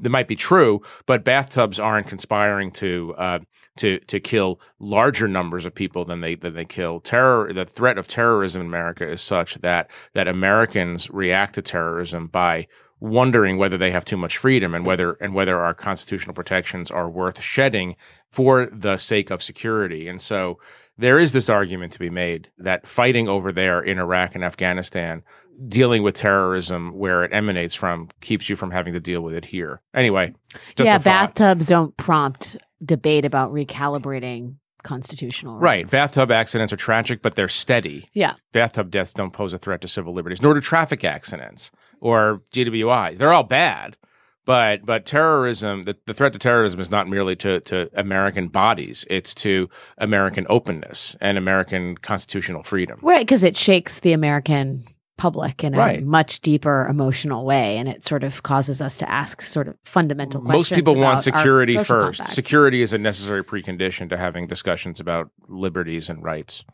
[0.00, 3.38] that might be true but bathtubs aren't conspiring to uh,
[3.76, 7.98] to to kill larger numbers of people than they than they kill terror the threat
[7.98, 12.66] of terrorism in America is such that that Americans react to terrorism by
[13.02, 17.10] wondering whether they have too much freedom and whether and whether our constitutional protections are
[17.10, 17.96] worth shedding
[18.30, 20.06] for the sake of security.
[20.06, 20.60] And so
[20.96, 25.24] there is this argument to be made that fighting over there in Iraq and Afghanistan,
[25.66, 29.46] dealing with terrorism where it emanates from, keeps you from having to deal with it
[29.46, 29.82] here.
[29.94, 30.32] Anyway,
[30.76, 35.62] just yeah, bathtubs don't prompt debate about recalibrating constitutional rights.
[35.62, 35.90] Right.
[35.90, 38.08] Bathtub accidents are tragic, but they're steady.
[38.12, 38.34] Yeah.
[38.52, 43.16] Bathtub deaths don't pose a threat to civil liberties, nor do traffic accidents or GWIs.
[43.18, 43.96] They're all bad,
[44.44, 49.04] But but terrorism, the, the threat to terrorism is not merely to, to American bodies;
[49.08, 52.98] it's to American openness and American constitutional freedom.
[53.02, 54.84] Right, because it shakes the American
[55.18, 56.02] public in a Right.
[56.04, 60.40] much deeper emotional way, and it sort of causes us to ask sort of fundamental
[60.40, 60.70] questions.
[60.70, 62.18] Most people want about our security first.
[62.18, 62.30] compact.
[62.34, 66.64] Security is a necessary precondition to having discussions about liberties and rights.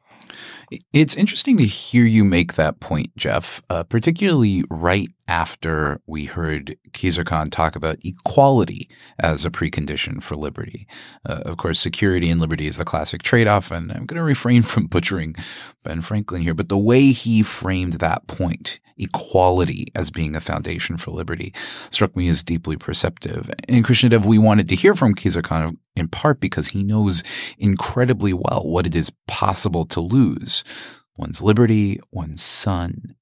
[0.93, 6.77] It's interesting to hear you make that point, Jeff, uh, particularly right after we heard
[6.93, 8.88] Khizr Khan talk about equality
[9.19, 10.88] as a precondition for liberty.
[11.29, 14.23] Uh, of course, security and liberty is the classic trade off, and I'm going to
[14.23, 15.37] refrain from butchering
[15.85, 20.97] Ben Franklin here, but the way he framed that point, equality as being a foundation
[20.97, 21.53] for liberty,
[21.91, 23.51] struck me as deeply perceptive.
[23.69, 27.23] And Krishnadev, we wanted to hear from Khizr Khan in part because he knows
[27.59, 30.64] incredibly well what it is possible to lose
[31.17, 33.17] one's liberty, one's son.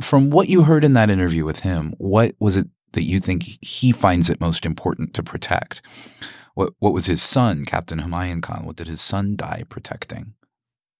[0.00, 3.44] From what you heard in that interview with him, what was it that you think
[3.60, 5.82] he finds it most important to protect?
[6.54, 8.64] What what was his son, Captain Humayun Khan?
[8.64, 10.34] What did his son die protecting?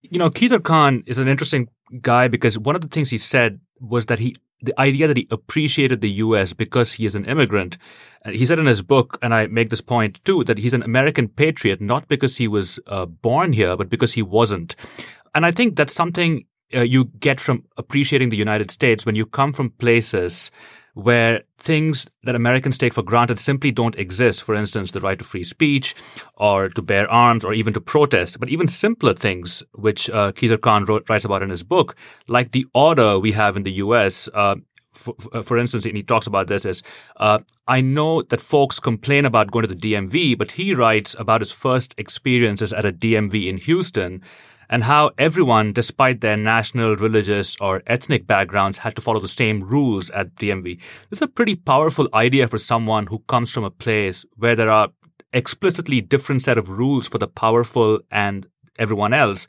[0.02, 1.68] You know, Khizr Khan is an interesting
[2.00, 5.28] guy because one of the things he said was that he the idea that he
[5.30, 7.76] appreciated the US because he is an immigrant.
[8.24, 10.82] Uh, He said in his book, and I make this point too, that he's an
[10.82, 14.74] American patriot not because he was uh, born here, but because he wasn't.
[15.34, 19.26] And I think that's something uh, you get from appreciating the United States when you
[19.26, 20.50] come from places
[20.94, 24.42] where things that Americans take for granted simply don't exist.
[24.42, 25.94] For instance, the right to free speech
[26.36, 28.38] or to bear arms or even to protest.
[28.38, 31.96] But even simpler things, which uh, Khan wrote, writes about in his book,
[32.28, 34.28] like the order we have in the US.
[34.32, 34.56] Uh,
[34.92, 36.80] for, for instance, and he talks about this is
[37.16, 41.40] uh, I know that folks complain about going to the DMV, but he writes about
[41.40, 44.22] his first experiences at a DMV in Houston
[44.68, 49.60] and how everyone, despite their national, religious, or ethnic backgrounds, had to follow the same
[49.60, 50.78] rules at DMV.
[51.10, 54.70] This is a pretty powerful idea for someone who comes from a place where there
[54.70, 54.88] are
[55.32, 58.46] explicitly different set of rules for the powerful and
[58.78, 59.46] everyone else.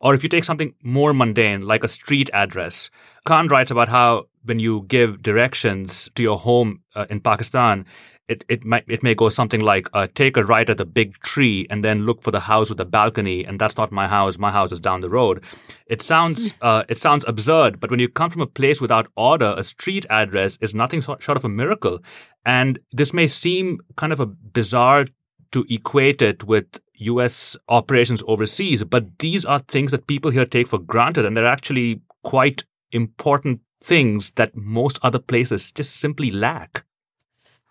[0.00, 2.90] Or if you take something more mundane, like a street address,
[3.24, 7.86] Khan writes about how when you give directions to your home uh, in Pakistan,
[8.32, 11.16] it, it might it may go something like uh, take a right at the big
[11.18, 14.38] tree and then look for the house with the balcony and that's not my house
[14.38, 15.44] my house is down the road.
[15.86, 19.54] It sounds uh, it sounds absurd but when you come from a place without order
[19.56, 22.00] a street address is nothing short of a miracle.
[22.44, 25.06] And this may seem kind of a bizarre
[25.52, 30.68] to equate it with US operations overseas but these are things that people here take
[30.68, 36.84] for granted and they're actually quite important things that most other places just simply lack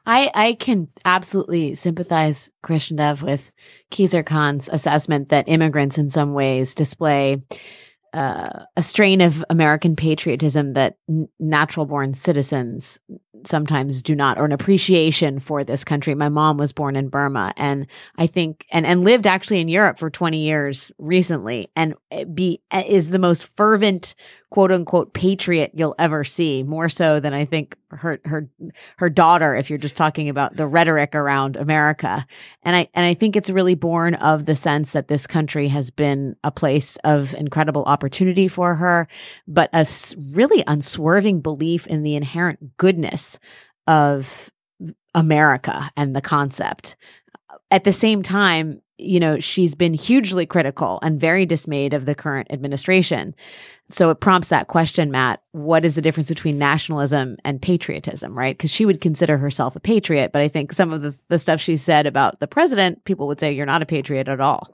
[0.05, 3.51] I, I can absolutely sympathize, Krishnadev, with
[3.91, 7.43] Khizr Khan's assessment that immigrants in some ways display
[8.13, 12.99] uh, a strain of American patriotism that n- natural born citizens
[13.45, 16.13] sometimes do not, or an appreciation for this country.
[16.13, 17.87] My mom was born in Burma, and
[18.17, 21.95] I think, and, and lived actually in Europe for 20 years recently, and
[22.33, 24.13] be is the most fervent
[24.51, 28.47] quote unquote patriot you'll ever see, more so than I think her her
[28.97, 32.25] her daughter if you're just talking about the rhetoric around America.
[32.61, 35.89] And I and I think it's really born of the sense that this country has
[35.89, 39.07] been a place of incredible opportunity for her,
[39.47, 39.87] but a
[40.33, 43.39] really unswerving belief in the inherent goodness
[43.87, 44.51] of
[45.15, 46.97] America and the concept.
[47.69, 52.15] At the same time, you know, she's been hugely critical and very dismayed of the
[52.15, 53.35] current administration.
[53.89, 58.57] So it prompts that question, Matt what is the difference between nationalism and patriotism, right?
[58.57, 61.59] Because she would consider herself a patriot, but I think some of the, the stuff
[61.59, 64.73] she said about the president, people would say you're not a patriot at all.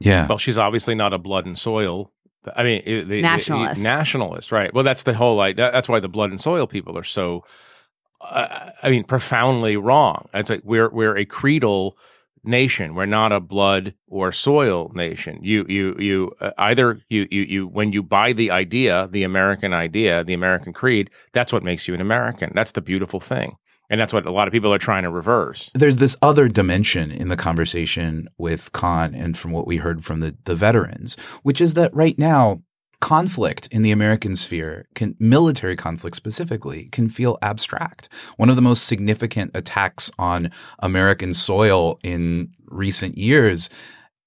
[0.00, 0.26] Yeah.
[0.26, 2.10] Well, she's obviously not a blood and soil.
[2.54, 3.82] I mean, the, the- Nationalist.
[3.82, 4.72] the- nationalist, right?
[4.74, 7.44] Well, that's the whole like that's why the blood and soil people are so.
[8.20, 10.28] Uh, I mean, profoundly wrong.
[10.34, 11.96] It's like we're we're a creedal
[12.44, 12.94] nation.
[12.94, 15.38] We're not a blood or soil nation.
[15.42, 19.72] You you you uh, either you you you when you buy the idea, the American
[19.72, 22.52] idea, the American creed, that's what makes you an American.
[22.54, 23.56] That's the beautiful thing,
[23.90, 25.70] and that's what a lot of people are trying to reverse.
[25.74, 30.20] There's this other dimension in the conversation with Khan and from what we heard from
[30.20, 32.62] the, the veterans, which is that right now,
[33.04, 38.08] conflict in the American sphere, can, military conflict specifically, can feel abstract.
[38.38, 43.68] One of the most significant attacks on American soil in recent years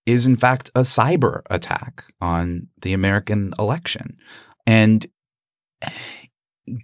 [0.05, 4.15] is, in fact, a cyber attack on the American election.
[4.67, 5.07] And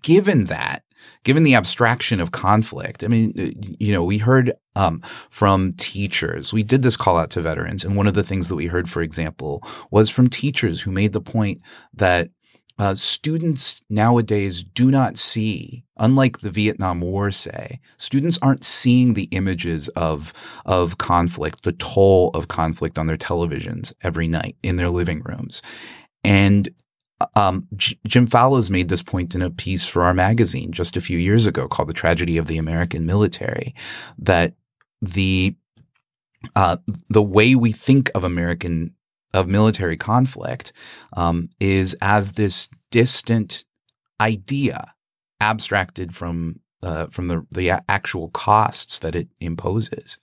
[0.01, 0.81] given that,
[1.23, 3.33] given the abstraction of conflict, I mean,
[3.79, 6.53] you know, we heard um, from teachers.
[6.53, 8.89] We did this call out to veterans, and one of the things that we heard,
[8.89, 11.61] for example, was from teachers who made the point
[11.93, 12.29] that
[12.79, 19.29] uh, students nowadays do not see unlike the Vietnam War, say, students aren't seeing the
[19.31, 20.33] images of
[20.65, 25.61] of conflict, the toll of conflict on their televisions every night in their living rooms.
[26.23, 26.69] And
[27.35, 31.01] um, J- Jim Fallows made this point in a piece for our magazine just a
[31.01, 33.73] few years ago called "The Tragedy of the American Military,"
[34.17, 34.53] that
[35.01, 35.55] the
[36.55, 36.77] uh,
[37.09, 38.93] the way we think of American
[39.33, 40.73] of military conflict
[41.17, 43.65] um, is as this distant
[44.21, 44.93] idea
[45.41, 50.17] abstracted from uh, from the the actual costs that it imposes.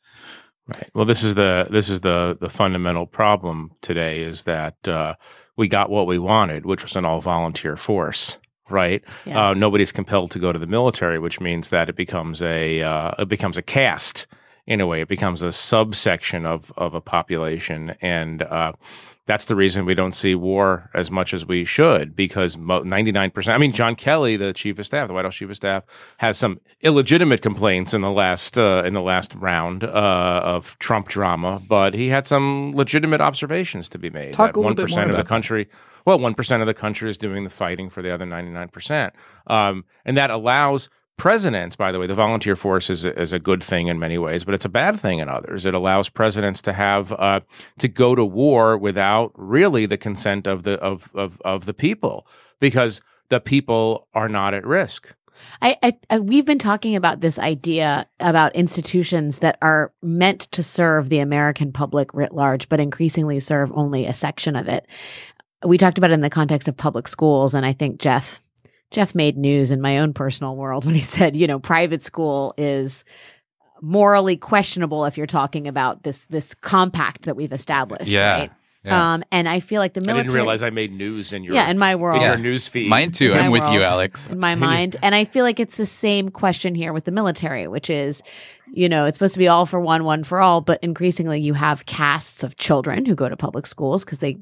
[0.66, 0.91] Right.
[0.95, 5.14] Well, this is the this is the the fundamental problem today is that uh,
[5.61, 8.38] we got what we wanted, which was an all volunteer force.
[8.70, 9.04] Right.
[9.26, 9.48] Yeah.
[9.50, 13.11] Uh, nobody's compelled to go to the military, which means that it becomes a uh,
[13.18, 14.26] it becomes a caste
[14.66, 15.02] in a way.
[15.02, 18.72] It becomes a subsection of of a population, and uh,
[19.26, 23.30] that's the reason we don't see war as much as we should because ninety nine
[23.30, 23.54] percent.
[23.54, 25.84] I mean, John Kelly, the chief of staff, the White House chief of staff,
[26.18, 31.08] has some illegitimate complaints in the last uh, in the last round uh, of Trump
[31.08, 34.32] drama, but he had some legitimate observations to be made.
[34.32, 35.26] Talk a little One bit more of the that.
[35.28, 35.68] country.
[36.06, 38.68] Well, one percent of the country is doing the fighting for the other ninety nine
[38.68, 39.12] percent,
[39.46, 40.88] um, and that allows
[41.20, 41.76] presidents.
[41.76, 44.42] By the way, the volunteer force is a, is a good thing in many ways,
[44.42, 45.66] but it's a bad thing in others.
[45.66, 47.40] It allows presidents to have uh,
[47.78, 52.26] to go to war without really the consent of the of, of of the people
[52.58, 55.14] because the people are not at risk.
[55.60, 60.62] I, I, I we've been talking about this idea about institutions that are meant to
[60.62, 64.86] serve the American public writ large, but increasingly serve only a section of it.
[65.66, 68.40] We talked about it in the context of public schools, and I think Jeff
[68.91, 72.55] Jeff made news in my own personal world when he said, you know, private school
[72.57, 73.05] is
[73.82, 78.11] morally questionable if you're talking about this this compact that we've established.
[78.11, 78.32] Yeah.
[78.41, 78.51] Right?
[78.82, 79.12] Yeah.
[79.14, 80.22] Um, and I feel like the I military.
[80.24, 82.16] didn't realize I made news in your yeah, in my world.
[82.16, 82.32] in Yeah.
[82.32, 82.88] your news feed.
[82.88, 83.34] Mine too.
[83.34, 84.26] I'm my with you, Alex.
[84.26, 84.97] In my mind.
[85.03, 88.22] And I feel like it's the same question here with the military, which is,
[88.72, 91.53] you know, it's supposed to be all for one, one for all, but increasingly you
[91.53, 94.38] have castes of children who go to public schools because they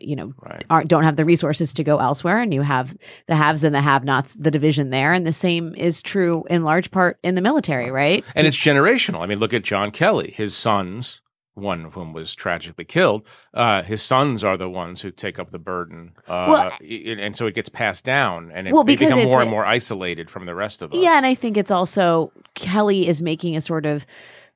[0.00, 0.64] you know Right.
[0.70, 3.80] aren't don't have the resources to go elsewhere and you have the haves and the
[3.80, 7.40] have nots the division there and the same is true in large part in the
[7.40, 9.20] military right And it's generational.
[9.22, 10.32] I mean, look at John Kelly.
[10.36, 11.20] His sons,
[11.54, 13.22] one of whom was tragically killed,
[13.54, 16.12] uh, his sons are the ones who take up the burden.
[16.26, 16.72] Uh, Well,
[17.18, 20.30] and so it gets passed down and it, Well, they become more and more isolated
[20.30, 20.98] from the rest of us.
[21.00, 24.04] Yeah, and I think it's also Kelly is making a sort of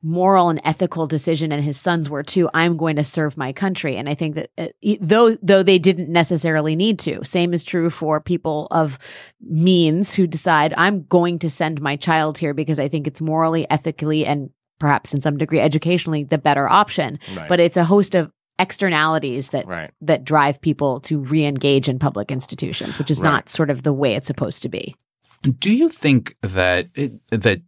[0.03, 2.49] moral and ethical decision, and his sons were too.
[2.55, 5.79] I'm going to serve my country, and I think that uh, e- though though they
[5.79, 8.99] didn't necessarily need to, same is true for people of
[9.41, 13.69] means who decide I'm going to send my child here because I think it's morally,
[13.71, 17.19] ethically, and perhaps in some degree educationally the better option.
[17.37, 17.49] Right.
[17.49, 18.31] But it's a host of
[18.61, 19.91] externalities that Right.
[20.01, 23.31] that drive people to re-engage in public institutions, which is Right.
[23.31, 24.95] not sort of the way it's supposed to be.
[25.43, 27.63] Do you think that it, that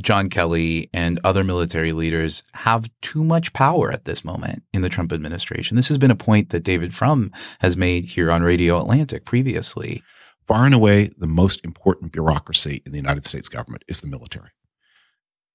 [0.00, 4.88] John Kelly and other military leaders have too much power at this moment in the
[4.88, 5.76] Trump administration?
[5.76, 10.02] This has been a point that David Frum has made here on Radio Atlantic previously.
[10.46, 14.48] far and away the most important bureaucracy in the United States government is the military.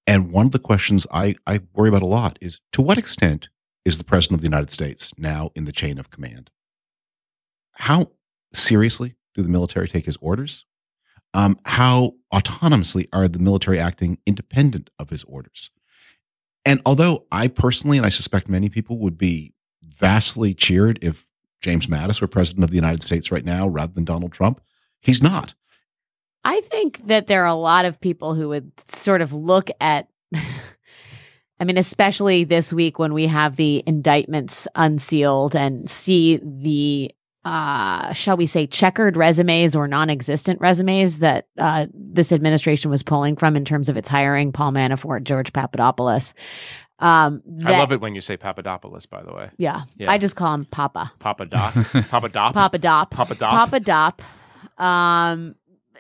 [0.05, 3.49] And one of the questions I, I worry about a lot is to what extent
[3.85, 6.49] is the President of the United States now in the chain of command?
[7.73, 8.11] How
[8.53, 10.65] seriously do the military take his orders?
[11.33, 15.71] Um, how autonomously are the military acting independent of his orders?
[16.65, 19.53] And although I personally, and I suspect many people would be
[19.83, 21.25] vastly cheered if
[21.61, 24.61] James Mattis were president of the United States right now rather than Donald Trump,
[25.01, 25.53] he's not.
[26.43, 30.09] I think that there are a lot of people who would sort of look at,
[31.59, 37.11] I mean, especially this week when we have the indictments unsealed and see the,
[37.45, 43.03] uh, shall we say, checkered resumes or non existent resumes that uh, this administration was
[43.03, 46.33] pulling from in terms of its hiring Paul Manafort, George Papadopoulos.
[46.99, 49.49] Um, I love it when you say Papadopoulos, by the way.
[49.57, 50.09] Yeah, Yeah.
[50.11, 51.11] I just call him Papa.
[51.19, 51.73] Papa Doc.
[52.09, 52.53] Papa Dop.
[52.53, 53.11] Papa Dop.
[53.11, 53.51] Papa Dop.
[53.51, 54.21] Papa Dop.
[54.81, 55.55] Um,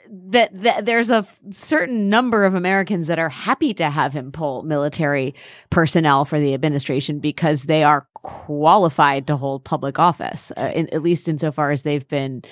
[0.09, 4.31] that, that there's a f- certain number of Americans that are happy to have him
[4.31, 5.33] pull military
[5.69, 11.03] personnel for the administration because they are qualified to hold public office, uh, in, at
[11.03, 12.43] least insofar as they've been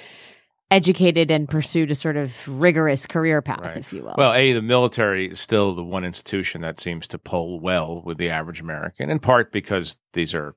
[0.70, 3.78] educated and pursued a sort of rigorous career path, Right.
[3.78, 4.16] if you will.
[4.18, 8.18] Well, A, the military is still the one institution that seems to pull well with
[8.18, 10.56] the average American, in part because these are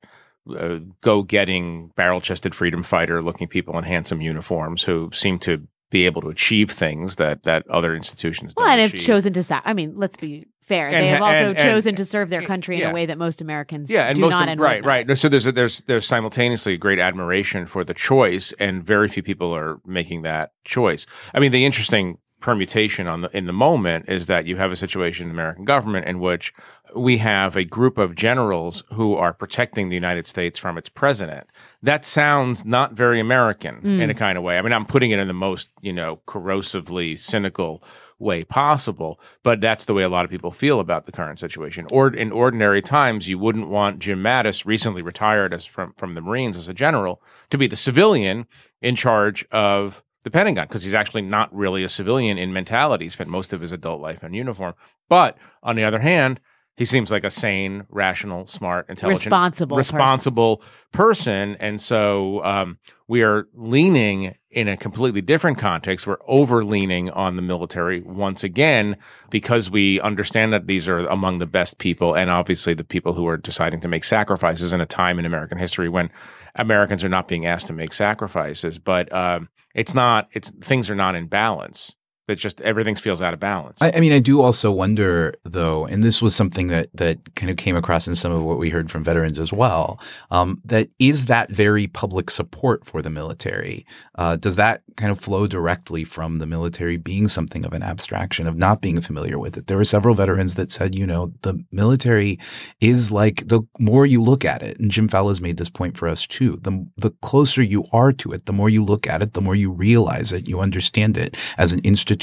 [0.57, 5.67] uh, go getting, barrel chested freedom fighter looking people in handsome uniforms who seem to
[5.91, 9.62] be able to achieve things that, that other institutions Well, and have chosen to sac.
[9.65, 10.89] I mean, let's be fair.
[10.89, 13.19] And they have also and- and- chosen to serve their country in a way that
[13.19, 14.43] most Americans yeah, and do most not.
[14.45, 15.19] of, and right, right.
[15.19, 19.55] So there's a, there's there's simultaneously great admiration for the choice, and very few people
[19.55, 21.07] are making that choice.
[21.35, 24.77] I mean, the interesting permutation on the in the moment is that you have a
[24.77, 26.53] situation in the American government in which
[26.95, 31.47] we have a group of generals who are protecting the United States from its president.
[31.83, 34.01] That sounds not very American Mm.
[34.03, 34.59] in a kind of way.
[34.59, 37.83] I mean, I'm putting it in the most, you know, corrosively cynical
[38.19, 41.87] way possible, but that's the way a lot of people feel about the current situation.
[41.91, 46.21] Or in ordinary times, you wouldn't want Jim Mattis, recently retired as from from the
[46.21, 48.47] Marines as a general, to be the civilian
[48.81, 53.05] in charge of the Pentagon because he's actually not really a civilian in mentality.
[53.05, 54.75] He spent most of his adult life in uniform.
[55.09, 56.41] But on the other hand,
[56.77, 59.97] he seems like a sane, rational, smart, intelligent, Responsible person.
[59.97, 60.62] responsible
[60.93, 61.57] person.
[61.61, 66.07] And so um, we are leaning in a completely different context.
[66.07, 68.97] We're over leaning on the military once again
[69.31, 73.27] because we understand that these are among the best people and obviously the people who
[73.27, 76.11] are deciding to make sacrifices in a time in American history when
[76.55, 78.79] Americans are not being asked to make sacrifices.
[78.79, 81.95] But um, it's not, it's things are not in balance.
[82.27, 83.83] That just everything feels out of balance.
[83.83, 87.51] I, I mean, I do also wonder, though, and this was something that that kind
[87.51, 90.01] of came across in some of what we heard from veterans as well.
[90.31, 93.85] Um, that is that very public support for the military.
[94.14, 98.47] Uh, does that kind of flow directly from the military being something of an abstraction
[98.47, 99.66] of not being familiar with it?
[99.66, 102.39] There were several veterans that said, you know, the military
[102.81, 106.09] is like the more you look at it, and Jim Fallows made this point for
[106.09, 106.57] us too.
[106.62, 109.55] The the closer you are to it, the more you look at it, the more
[109.55, 112.14] you realize it, you understand it as an institution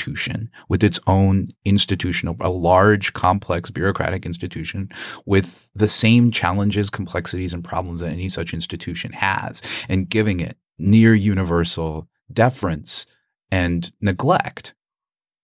[0.70, 4.90] with its own institutional, a large, complex, bureaucratic institution
[5.26, 10.58] with the same challenges, complexities, and problems that any such institution has, and giving it
[10.78, 13.06] near universal deference
[13.52, 14.74] and neglect.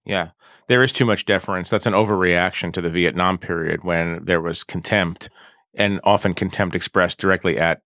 [0.05, 0.29] Yeah,
[0.67, 1.69] there is too much deference.
[1.69, 5.29] That's an overreaction to the Vietnam period when there was contempt
[5.73, 7.81] and often contempt expressed directly at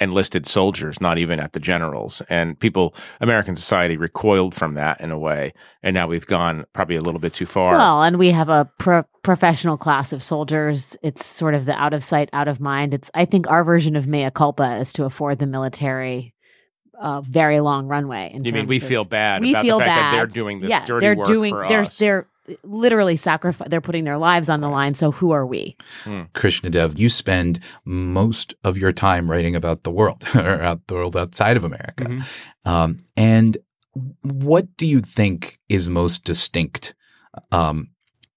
[0.00, 2.22] enlisted soldiers, not even at the generals.
[2.28, 5.52] And people, American society recoiled from that in a way.
[5.82, 7.72] And now we've gone probably a little bit too far.
[7.72, 10.96] Well, and we have a pro- professional class of soldiers.
[11.02, 12.94] It's sort of the out of sight, out of mind.
[12.94, 16.34] It's I think our version of mea culpa is to afford the military
[17.00, 18.32] a very long runway.
[18.34, 20.12] In you mean we of- feel bad we about feel the fact bad.
[20.12, 21.52] that they're doing this yeah, dirty they're work doing.
[21.54, 21.96] for they're us?
[21.98, 22.26] they're
[22.62, 23.68] literally sacrifice.
[23.68, 24.94] They're putting their lives on the line.
[24.94, 25.76] So who are we?
[26.34, 31.16] Krishnadev, you spend most of your time writing about the world or out the world
[31.16, 32.04] outside of America.
[32.04, 32.68] Mm-hmm.
[32.68, 33.56] Um, and
[34.22, 36.94] what do you think is most distinct
[37.52, 37.90] um,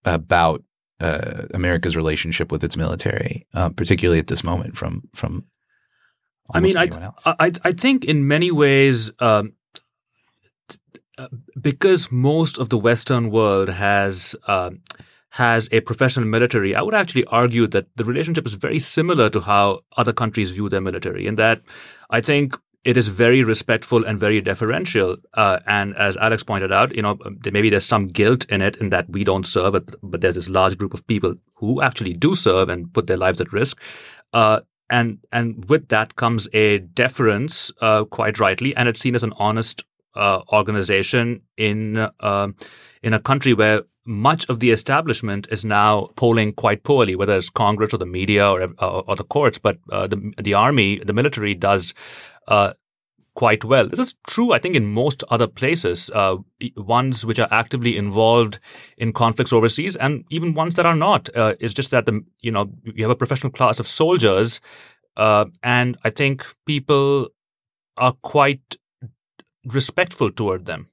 [0.06, 0.64] about
[1.00, 5.46] uh, America's relationship with its military, uh, particularly at this moment, from from
[6.54, 7.24] I mean, I, anyone else?
[7.26, 9.54] I I think in many ways, um, t-
[11.60, 14.82] because most of the Western world has um,
[15.30, 19.40] has a professional military, I would actually argue that the relationship is very similar to
[19.40, 21.62] how other countries view their military, in that
[22.10, 25.18] I think it is very respectful and very deferential.
[25.36, 27.18] Uh, and as Alex pointed out, you know,
[27.52, 30.50] maybe there's some guilt in it in that we don't serve, but, but there's this
[30.50, 33.80] large group of people who actually do serve and put their lives at risk.
[34.34, 39.24] Uh, and and with that comes a deference, uh, quite rightly, and it's seen as
[39.24, 39.86] an honest
[40.16, 42.48] uh, organization in uh,
[43.04, 47.50] in a country where much of the establishment is now polling quite poorly, whether it's
[47.50, 49.58] Congress or the media or or, or the courts.
[49.58, 51.94] But uh, the the army, the military, does.
[52.48, 52.74] Uh,
[53.34, 53.88] quite well.
[53.88, 56.38] This is true, I think, in most other places, uh,
[56.76, 58.60] ones which are actively involved
[58.98, 61.30] in conflicts overseas, and even ones that are not.
[61.36, 64.60] Uh, it's just that the you know you have a professional class of soldiers,
[65.18, 67.30] uh, and I think people
[67.98, 68.78] are quite
[69.66, 70.90] respectful toward them.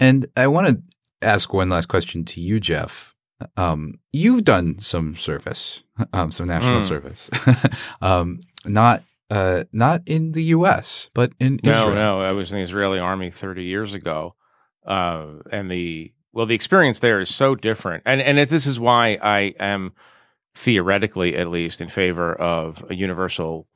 [0.00, 0.82] And I want to
[1.22, 3.14] ask one last question to you, Jeff.
[3.56, 6.84] Um, you've done some service, um, some national Mm.
[6.84, 7.30] service,
[8.02, 11.94] um, not uh, not in the U.S., but in No, Israel.
[11.94, 12.20] no, no.
[12.22, 14.34] I was in the Israeli army 30 years ago,
[14.86, 18.80] uh, and the well, the experience there is so different, and and if this is
[18.80, 19.92] why I am
[20.54, 23.68] theoretically, at least, in favor of a universal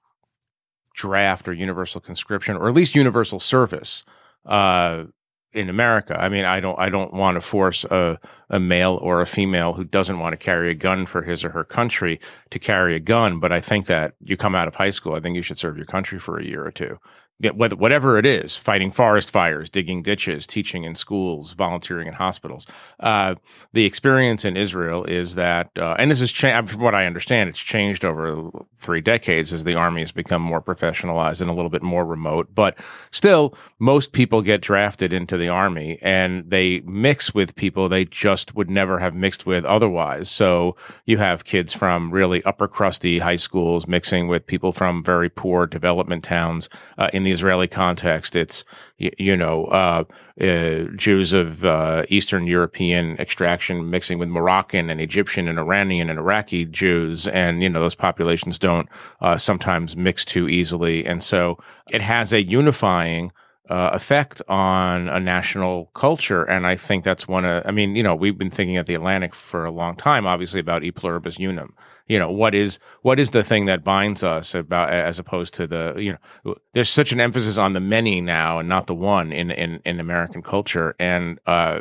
[0.95, 4.05] draft or universal conscription, or at least universal service.
[4.45, 5.05] Uh,
[5.53, 8.19] in America, I mean, I don't, I don't want to force a,
[8.49, 11.51] a male or a female who doesn't want to carry a gun for his or
[11.51, 12.21] her country
[12.51, 13.39] to carry a gun.
[13.39, 15.77] But I think that you come out of high school, I think you should serve
[15.77, 16.99] your country for a year or two.
[17.43, 22.69] Yeah, whatever it is, fighting forest fires, digging ditches, teaching in schools, volunteering in hospitals.
[23.01, 23.35] Uh,
[23.73, 27.51] the experience in Israel is that, uh, and this is changed, from what I understand,
[27.51, 31.69] it's changed over three decades as the army has become more professionalized and a little
[31.69, 32.55] bit more remote.
[32.55, 32.79] But
[33.11, 38.55] still, most people get drafted into the army and they mix with people they just
[38.55, 40.31] would never have mixed with otherwise.
[40.31, 40.77] So
[41.07, 45.67] you have kids from really upper crusty high schools mixing with people from very poor
[45.67, 46.69] development towns
[46.99, 48.65] uh, in the Israeli context, it's
[48.99, 50.05] you, you know uh,
[50.41, 56.19] uh, Jews of uh, Eastern European extraction mixing with Moroccan and Egyptian and Iranian and
[56.19, 58.89] Iraqi Jews, and you know those populations don't
[59.21, 61.59] uh, sometimes mix too easily, and so
[61.91, 63.33] it has a unifying
[63.73, 66.45] uh, effect on a national culture.
[66.45, 68.95] And I think that's one of, I mean, you know, we've been thinking at the
[68.95, 71.75] Atlantic for a long time, obviously, about e pluribus unum.
[72.07, 75.67] You know, what is what is the thing that binds us about as opposed to
[75.67, 76.13] the, you
[76.45, 79.81] know, there's such an emphasis on the many now and not the one in in,
[79.87, 80.95] in American culture.
[81.01, 81.81] And uh,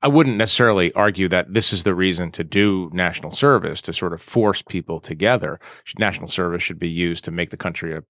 [0.00, 4.12] I wouldn't necessarily argue that this is the reason to do national service to sort
[4.12, 5.58] of force people together.
[5.98, 8.04] National service should be used to make the country a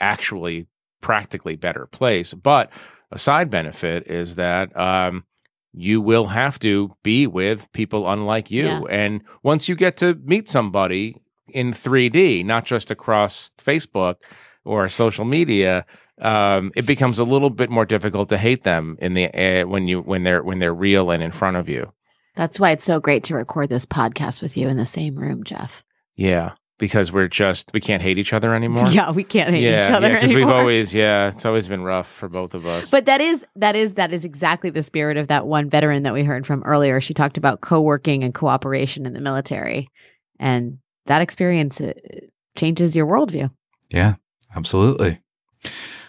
[0.00, 0.66] actually
[1.02, 2.32] practically better place.
[2.32, 2.72] But
[3.10, 5.24] a side benefit is that um,
[5.74, 8.64] you will have to be with people unlike you.
[8.64, 8.80] Yeah.
[8.88, 14.16] And once you get to meet somebody in 3D, not just across Facebook
[14.64, 15.84] or social media,
[16.20, 19.88] um, it becomes a little bit more difficult to hate them in the uh, when
[19.88, 21.92] you when they're when they're real and in front of you.
[22.36, 25.44] That's why it's so great to record this podcast with you in the same room,
[25.44, 25.82] Jeff.
[26.14, 26.52] Yeah,
[26.82, 28.88] because we're just we can't hate each other anymore.
[28.88, 30.16] Yeah, we can't hate yeah, each other anymore.
[30.16, 30.48] because anymore.
[30.48, 32.90] we've always yeah, it's always been rough for both of us.
[32.90, 36.12] But that is that is that is exactly the spirit of that one veteran that
[36.12, 37.00] we heard from earlier.
[37.00, 39.86] She talked about co-working and cooperation in the military,
[40.40, 41.92] and that experience uh,
[42.56, 43.52] changes your worldview.
[43.88, 44.16] Yeah,
[44.56, 45.20] absolutely.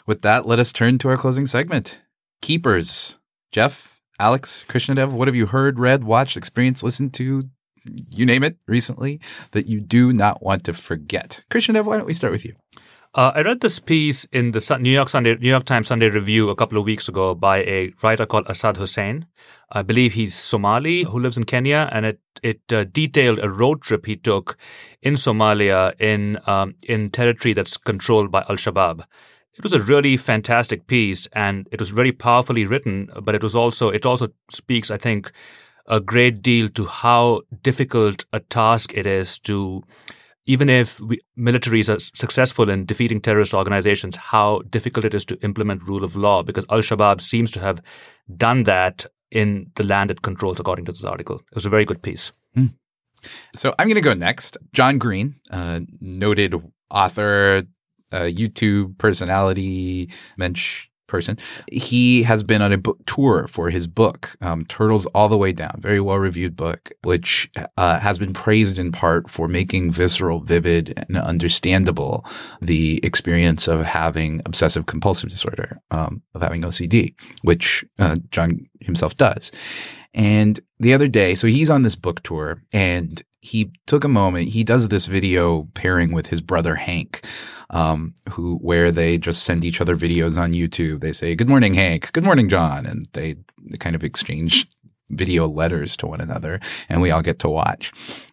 [0.08, 2.00] With that, let us turn to our closing segment.
[2.42, 3.16] Keepers.
[3.52, 7.44] Jeff, Alex, Krishnadev, what have you heard, read, watched, experienced, listened to,
[7.86, 9.20] you name it, recently
[9.52, 11.44] that you do not want to forget?
[11.50, 12.56] Krishnadev, why don't we start with you?
[13.16, 16.50] Uh, I read this piece in the New York Sunday New York Times Sunday Review
[16.50, 19.28] a couple of weeks ago by a writer called Asad Hussein.
[19.72, 23.84] I believe he's Somali who lives in Kenya, and it it uh, detailed a road
[23.84, 24.58] trip he took
[25.04, 29.02] in Somalia in um, in territory that's controlled by Al Shabaab.
[29.56, 33.10] It was a really fantastic piece, and it was very powerfully written.
[33.22, 35.32] But it was also it also speaks, I think,
[35.88, 39.84] a great deal to how difficult a task it is to
[40.46, 45.40] even if we, militaries are successful in defeating terrorist organizations, how difficult it is to
[45.42, 47.82] implement rule of law because Al Shabaab seems to have
[48.36, 51.38] done that in the land it controls, according to this article.
[51.38, 52.32] It was a very good piece.
[53.56, 54.58] So I'm going to go next.
[54.74, 56.56] John Green, uh, noted
[56.90, 57.64] author,
[58.12, 61.38] uh, YouTube personality, mensch person.
[61.72, 65.52] He has been on a book tour for his book, um, Turtles All the Way
[65.52, 70.40] Down, very well reviewed book, which uh, has been praised in part for making visceral,
[70.40, 72.26] vivid, and understandable
[72.60, 79.14] the experience of having obsessive compulsive disorder, um, of having OCD, which uh, John himself
[79.16, 79.52] does.
[80.16, 84.50] And the other day, so he's on this book tour and he took a moment.
[84.50, 87.24] He does this video pairing with his brother Hank,
[87.70, 91.02] um, who where they just send each other videos on YouTube.
[91.02, 92.12] They say, "Good morning, Hank.
[92.14, 93.36] Good morning, John," and they
[93.80, 94.68] kind of exchange
[95.10, 96.60] video letters to one another,
[96.90, 97.92] and we all get to watch.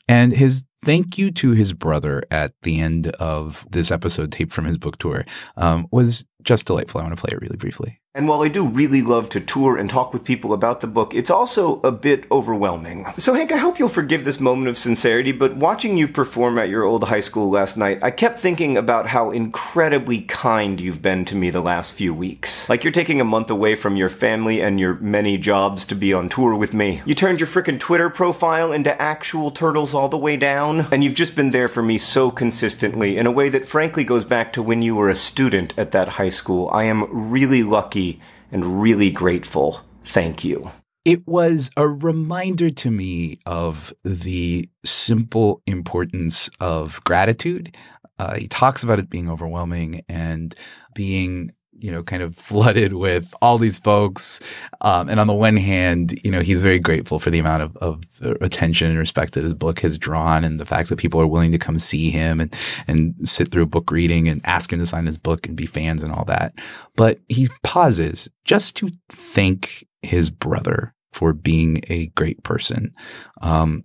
[0.09, 4.65] And his thank you to his brother at the end of this episode taped from
[4.65, 5.25] his book tour
[5.57, 7.01] um, was just delightful.
[7.01, 8.00] I want to play it really briefly.
[8.13, 11.15] And while I do really love to tour and talk with people about the book,
[11.15, 13.07] it's also a bit overwhelming.
[13.19, 16.69] So, Hank, I hope you'll forgive this moment of sincerity, but watching you perform at
[16.69, 21.25] your old high school last night, I kept thinking about how incredibly kind you've been
[21.27, 22.69] to me the last few weeks.
[22.69, 26.13] Like you're taking a month away from your family and your many jobs to be
[26.13, 27.03] on tour with me.
[27.07, 31.15] You turned your frickin' Twitter profile into actual turtles all the way down, and you've
[31.15, 34.65] just been there for me so consistently in a way that frankly goes back to
[34.65, 36.69] when you were a student at that high school.
[36.73, 38.00] I am really lucky
[38.53, 39.81] and really grateful.
[40.05, 40.71] Thank you.
[41.05, 47.77] It was a reminder to me of the simple importance of gratitude.
[48.19, 50.55] Uh, he talks about it being overwhelming and
[50.95, 54.41] being, you know, kind of flooded with all these folks.
[54.81, 57.77] Um, and on the one hand, you know, he's very grateful for the amount of,
[57.79, 58.03] of
[58.41, 61.53] attention and respect that his book has drawn and the fact that people are willing
[61.53, 62.55] to come see him and,
[62.87, 65.67] and sit through a book reading and ask him to sign his book and be
[65.67, 66.55] fans and all that.
[66.97, 72.95] But he pauses just to thank his brother for being a great person.
[73.43, 73.85] Um,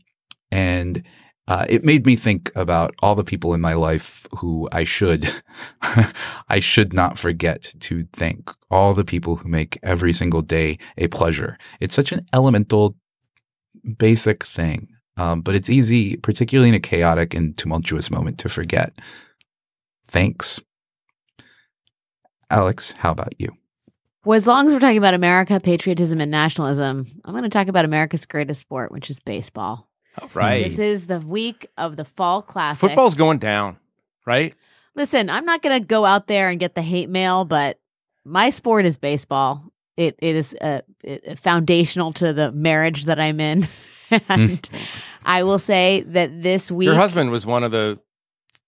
[0.51, 1.03] and
[1.47, 5.29] uh, it made me think about all the people in my life who I should,
[6.49, 8.51] I should not forget to thank.
[8.71, 11.57] All the people who make every single day a pleasure.
[11.79, 12.95] It's such an elemental,
[13.97, 18.93] basic thing, um, but it's easy, particularly in a chaotic and tumultuous moment, to forget.
[20.07, 20.59] Thanks,
[22.49, 22.93] Alex.
[22.97, 23.55] How about you?
[24.25, 27.67] Well, as long as we're talking about America, patriotism, and nationalism, I'm going to talk
[27.67, 29.87] about America's greatest sport, which is baseball.
[30.21, 30.63] All right.
[30.63, 32.79] This is the week of the Fall Classic.
[32.89, 33.77] Football's going down,
[34.25, 34.53] right?
[34.95, 37.79] Listen, I'm not going to go out there and get the hate mail, but
[38.23, 39.63] my sport is baseball.
[39.97, 43.67] It it is uh, it- foundational to the marriage that I'm in,
[44.29, 44.69] and
[45.25, 47.99] I will say that this week, Your husband was one of the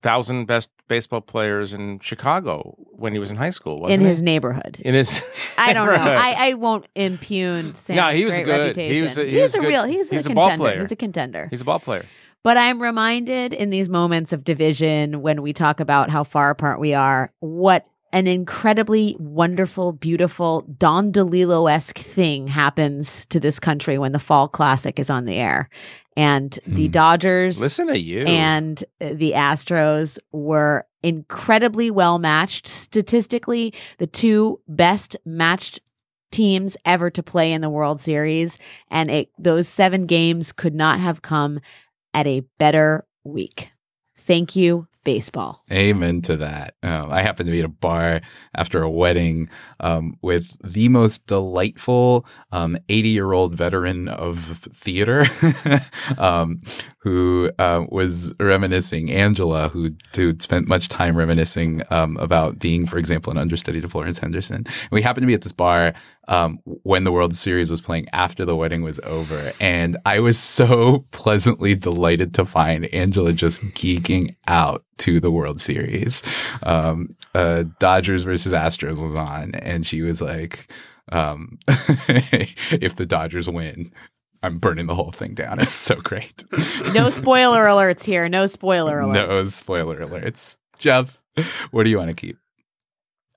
[0.02, 4.08] thousand best baseball players in Chicago when he was in high school, wasn't in he?
[4.08, 4.78] his neighborhood.
[4.82, 5.22] in his
[5.58, 5.94] I don't know.
[5.94, 8.52] I, I won't impugn Sam's No, he was great good.
[8.60, 8.96] reputation.
[8.96, 9.68] He was a- he He's was a good.
[9.68, 9.84] real.
[9.86, 10.64] He's, He's a a ball contender.
[10.64, 10.82] player.
[10.82, 11.48] He's a contender.
[11.50, 12.06] He's a ball player.
[12.44, 16.80] But I'm reminded in these moments of division when we talk about how far apart
[16.80, 23.98] we are, what an incredibly wonderful, beautiful Don DeLillo esque thing happens to this country
[23.98, 25.68] when the Fall Classic is on the air.
[26.18, 26.92] And the hmm.
[26.92, 28.26] Dodgers Listen to you.
[28.26, 32.68] and the Astros were incredibly well matched.
[32.68, 35.80] Statistically, the two best matched
[36.32, 38.58] teams ever to play in the World Series.
[38.90, 41.60] And it, those seven games could not have come
[42.14, 43.70] at a better week.
[44.18, 45.64] Thank you, baseball.
[45.72, 46.76] Amen to that.
[46.84, 48.20] Um, I happened to be at a bar
[48.54, 49.50] after a wedding
[49.80, 54.38] um, with the most delightful 80 year old veteran of
[54.70, 55.26] theater
[56.18, 56.60] um,
[56.98, 62.98] who uh, was reminiscing, Angela, who who'd spent much time reminiscing um, about being, for
[62.98, 64.58] example, an understudy to Florence Henderson.
[64.58, 65.94] And we happened to be at this bar
[66.28, 69.54] um, when the World Series was playing after the wedding was over.
[69.62, 75.62] And I was so pleasantly delighted to find Angela just geeking out to the World
[75.62, 76.24] Series.
[76.64, 80.72] Um, uh, Dodgers versus Astros was on, and she was like,
[81.12, 83.92] um, if the Dodgers win,
[84.44, 85.60] I'm burning the whole thing down.
[85.60, 86.44] It's so great.
[86.94, 88.30] No spoiler alerts here.
[88.30, 89.14] No spoiler alerts.
[89.14, 90.58] no spoiler alerts.
[90.78, 91.22] Jeff,
[91.72, 92.38] what do you want to keep?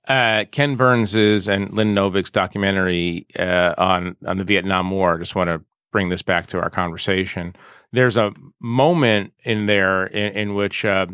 [0.07, 5.15] uh, Ken Burns's and Lynn Novick's documentary uh, on on the Vietnam War.
[5.15, 7.55] I just want to bring this back to our conversation.
[7.91, 11.07] There's a moment in there in, in which uh,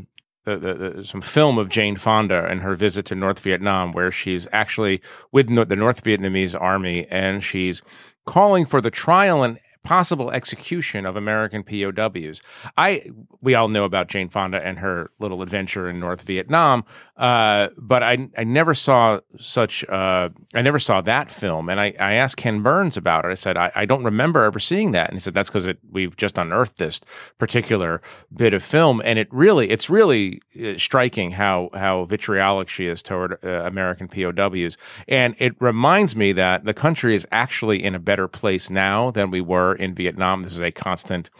[0.48, 4.12] the, the, the, some film of Jane Fonda and her visit to North Vietnam, where
[4.12, 5.02] she's actually
[5.34, 7.82] with the North Vietnamese army and she's
[8.26, 12.42] calling for the trial and possible execution of American POWs.
[12.78, 13.10] I
[13.42, 16.86] we all know about Jane Fonda and her little adventure in North Vietnam,
[17.18, 21.68] uh, but I I never saw such uh, I never saw that film.
[21.68, 23.30] And I, I asked Ken Burns about it.
[23.30, 26.16] I said I, I don't remember ever seeing that, and he said that's because we've
[26.16, 27.02] just unearthed this
[27.40, 28.02] particular
[28.36, 33.02] bit of film, and it really it's really uh, striking how how vitriolic she is
[33.02, 38.00] toward uh, American POWs, and it reminds me that the country is actually in a
[38.00, 40.44] better place now than we were in Vietnam.
[40.44, 41.32] This is a constant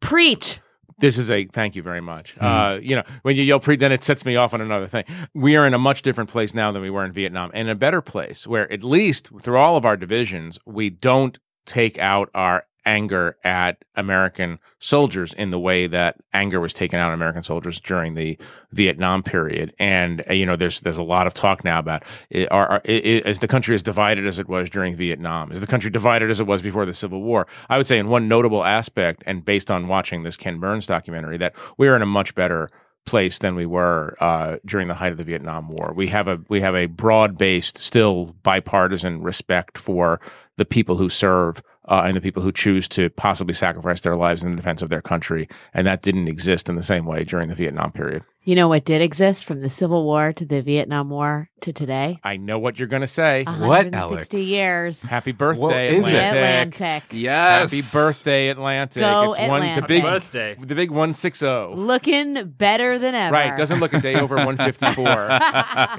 [0.00, 0.58] Preach.
[1.02, 2.34] This is a thank you very much.
[2.38, 5.04] Uh, you know, when you yell pre, then it sets me off on another thing.
[5.34, 7.74] We are in a much different place now than we were in Vietnam, and a
[7.74, 12.66] better place where at least through all of our divisions, we don't take out our
[12.84, 17.80] anger at American soldiers in the way that anger was taken out on American soldiers
[17.80, 18.36] during the
[18.72, 19.74] Vietnam period.
[19.78, 22.02] And uh, you know, there's there's a lot of talk now about
[22.34, 25.52] uh, are, are, is the country as divided as it was during Vietnam?
[25.52, 27.46] Is the country divided as it was before the Civil War?
[27.68, 31.38] I would say, in one notable aspect, and based on watching this Ken Burns documentary,
[31.38, 32.70] that we're in a much better
[33.04, 35.92] place than we were uh, during the height of the Vietnam War.
[35.94, 40.20] We have a we have a broad based, still bipartisan respect for
[40.56, 44.42] the people who serve uh, and the people who choose to possibly sacrifice their lives
[44.42, 47.48] in the defense of their country, and that didn't exist in the same way during
[47.48, 48.22] the Vietnam period.
[48.44, 52.18] You know what did exist from the Civil War to the Vietnam War to today?
[52.24, 53.44] I know what you're going to say.
[53.44, 55.00] what 160 years.
[55.00, 56.14] Happy birthday, What is it?
[56.16, 56.74] Atlantic.
[56.74, 57.02] Atlantic.
[57.12, 57.70] Yes.
[57.70, 59.00] Happy birthday, Atlantic.
[59.00, 59.86] Go it's one the Atlantic.
[59.86, 60.56] big birthday.
[60.60, 61.46] The big 160.
[61.76, 63.32] Looking better than ever.
[63.32, 65.28] Right, doesn't look a day over 154.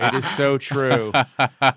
[0.10, 1.14] it is so true.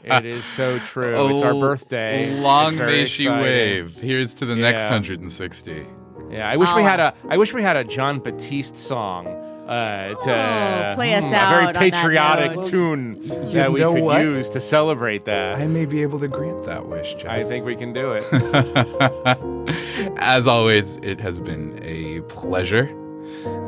[0.03, 1.29] It is so true.
[1.29, 2.41] it's our oh, birthday.
[2.41, 3.45] Long It's may she exciting.
[3.45, 3.97] wave.
[3.99, 5.87] Here's to the next 160.
[6.29, 6.85] Yeah, I wish we Oh.
[6.85, 7.14] had a.
[7.29, 11.71] I wish we had a Jon Batiste song uh, to Oh, play us hmm, out
[11.71, 12.67] a very patriotic note.
[12.71, 14.21] tune that we know could what?
[14.23, 15.57] use to celebrate that.
[15.57, 17.31] I may be able to grant that wish, Jeff.
[17.31, 18.25] I think we can do it.
[20.19, 22.87] As always, it has been a pleasure.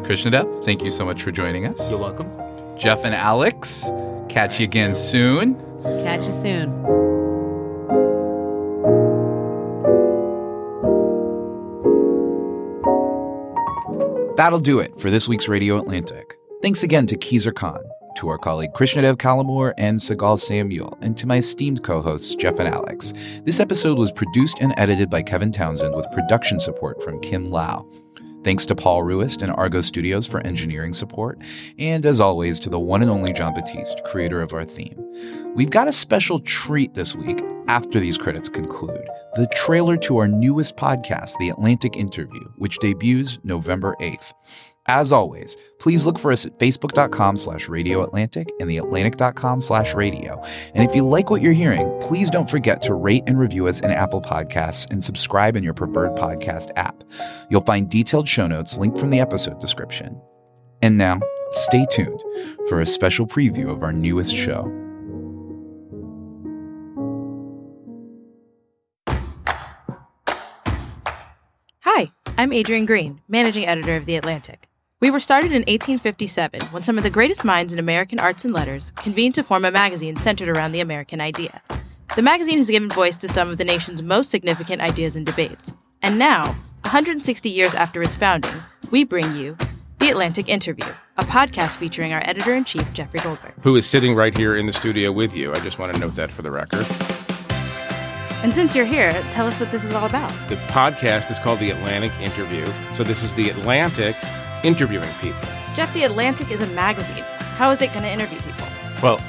[0.05, 1.91] Krishnadev, thank you so much for joining us.
[1.91, 2.31] You're welcome.
[2.79, 3.91] Jeff and Alex,
[4.29, 5.57] catch you again soon.
[6.05, 7.18] Catch you soon.
[14.39, 16.39] That'll do it for this week's Radio Atlantic.
[16.63, 17.83] Thanks again to Khizr Khan,
[18.19, 22.61] to our colleague Krishnadev Calamur and Sigal Samuel, and to my esteemed co hosts Jeff
[22.61, 23.13] and Alex.
[23.43, 27.85] This episode was produced and edited by Kevin Townsend with production support from Kim Lau.
[28.45, 31.39] Thanks to Paul Ruest and Argot Studios for engineering support,
[31.79, 34.97] and as always to the one and only Jon Batiste, creator of our theme.
[35.55, 40.27] We've got a special treat this week after these credits conclude the trailer to our
[40.27, 44.33] newest podcast, The Atlantic Interview, which debuts November 8th.
[44.89, 50.43] As always, please look for us at facebook.com slash radio Atlantic and theatlantic.com slash radio.
[50.75, 53.81] And if you like what you're hearing, please don't forget to rate and review us
[53.81, 57.05] in Apple Podcasts and subscribe in your preferred podcast app.
[57.51, 60.19] You'll find detailed show notes linked from the episode description.
[60.81, 61.21] And now,
[61.51, 62.23] stay tuned
[62.71, 64.73] for a special preview of our newest show.
[71.81, 74.69] Hi, I'm Adrienne Green, managing editor of The Atlantic.
[75.01, 78.53] We were started in 1857 when some of the greatest minds in American arts and
[78.53, 81.63] letters convened to form a magazine centered around the American idea.
[82.17, 85.73] The magazine has given voice to some of the nation's most significant ideas and debates.
[86.03, 86.47] And now,
[86.83, 88.57] 160 years after its founding,
[88.91, 89.57] we bring you
[89.99, 93.55] The Atlantic Interview, a podcast featuring our editor in chief, Jeffrey Goldberg.
[93.63, 95.53] Who is sitting right here in the studio with you.
[95.53, 96.85] I just want to note that for the record.
[98.43, 100.31] And since you're here, tell us what this is all about.
[100.49, 102.67] The podcast is called The Atlantic Interview.
[102.95, 104.17] So this is The Atlantic
[104.65, 105.41] interviewing people.
[105.75, 107.25] Jeff, The Atlantic is a magazine.
[107.57, 108.67] How is it going to interview people?
[109.03, 109.21] Well,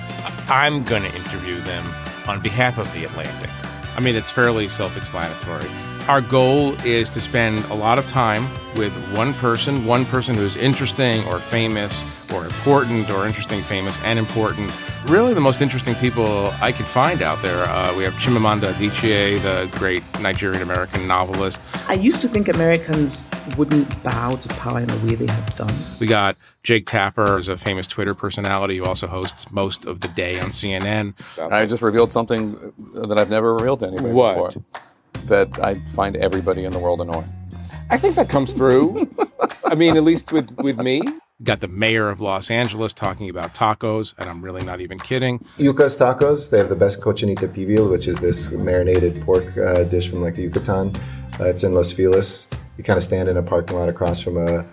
[0.49, 1.86] I'm going to interview them
[2.27, 3.49] on behalf of The Atlantic.
[3.95, 5.69] I mean, it's fairly self explanatory.
[6.08, 10.58] Our goal is to spend a lot of time with one person, one person who's
[10.58, 14.72] interesting or famous or important or interesting, famous, and important.
[15.06, 17.64] Really, the most interesting people I could find out there.
[17.66, 21.60] Uh, we have Chimamanda Adichie, the great Nigerian American novelist.
[21.88, 23.24] I used to think Americans
[23.56, 25.74] wouldn't bow to power in the way they have done.
[26.00, 30.08] We got Jake Tapper, who's a famous Twitter personality who also hosts most of the
[30.08, 31.14] day on CNN.
[31.52, 34.54] I just revealed something that I've never revealed to anybody What?
[34.56, 34.64] before.
[35.26, 37.30] That I find everybody in the world annoying.
[37.89, 39.10] I think that comes through.
[39.66, 41.01] I mean, at least with, with me.
[41.41, 45.39] Got the mayor of Los Angeles talking about tacos, and I'm really not even kidding.
[45.57, 46.49] Yuca's Tacos.
[46.49, 50.36] They have the best cochinita pibil, which is this marinated pork uh, dish from like
[50.36, 50.95] the Yucatan.
[51.39, 52.47] Uh, it's in Los Feliz.
[52.78, 54.66] You kind of stand in a parking lot across from a,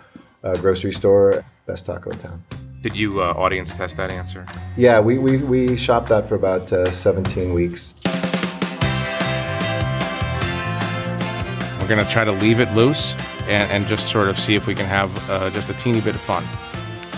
[0.43, 1.45] a grocery store.
[1.67, 2.45] Best taco in town.
[2.83, 4.45] Did you uh, audience test that answer?
[4.77, 7.95] Yeah, we, we, we shopped that for about uh, 17 weeks.
[11.87, 14.67] We're going to try to leave it loose and, and just sort of see if
[14.67, 16.45] we can have uh, just a teeny bit of fun.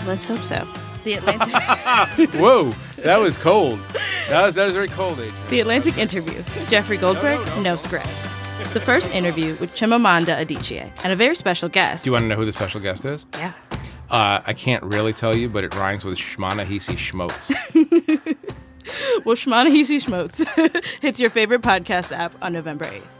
[0.05, 0.71] Let's hope so.
[1.03, 2.29] The Atlantic.
[2.35, 3.79] Whoa, that was cold.
[4.27, 5.33] That was, that was very cold, Adrienne.
[5.49, 6.43] The Atlantic Interview.
[6.67, 8.05] Jeffrey Goldberg, no, script.
[8.73, 12.03] The first interview with Chimamanda Adichie and a very special guest.
[12.03, 13.25] Do you want to know who the special guest is?
[13.33, 13.53] Yeah.
[14.11, 18.35] Uh, I can't really tell you, but it rhymes with Shmanahisi Schmotes.
[19.23, 23.18] Well, Shmanahisi Schmotes hits your favorite podcast app on November 8th.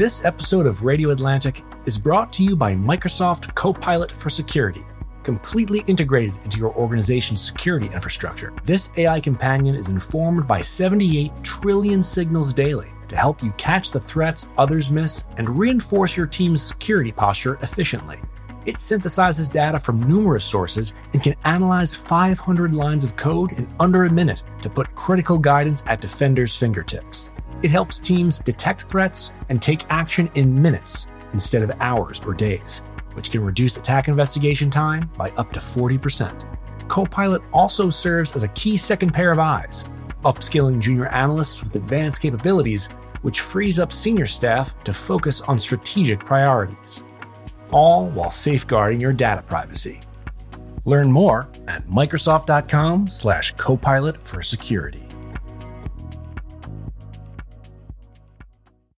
[0.00, 4.82] This episode of Radio Atlantic is brought to you by Microsoft Copilot for Security.
[5.24, 12.02] Completely integrated into your organization's security infrastructure, this AI companion is informed by 78 trillion
[12.02, 17.12] signals daily to help you catch the threats others miss and reinforce your team's security
[17.12, 18.18] posture efficiently.
[18.64, 24.04] It synthesizes data from numerous sources and can analyze 500 lines of code in under
[24.04, 27.32] a minute to put critical guidance at defenders' fingertips.
[27.62, 32.84] It helps teams detect threats and take action in minutes instead of hours or days,
[33.12, 36.46] which can reduce attack investigation time by up to 40%.
[36.88, 39.84] Copilot also serves as a key second pair of eyes,
[40.24, 42.88] upskilling junior analysts with advanced capabilities,
[43.22, 47.04] which frees up senior staff to focus on strategic priorities,
[47.70, 50.00] all while safeguarding your data privacy.
[50.86, 55.09] Learn more at Microsoft.com slash Copilot for security.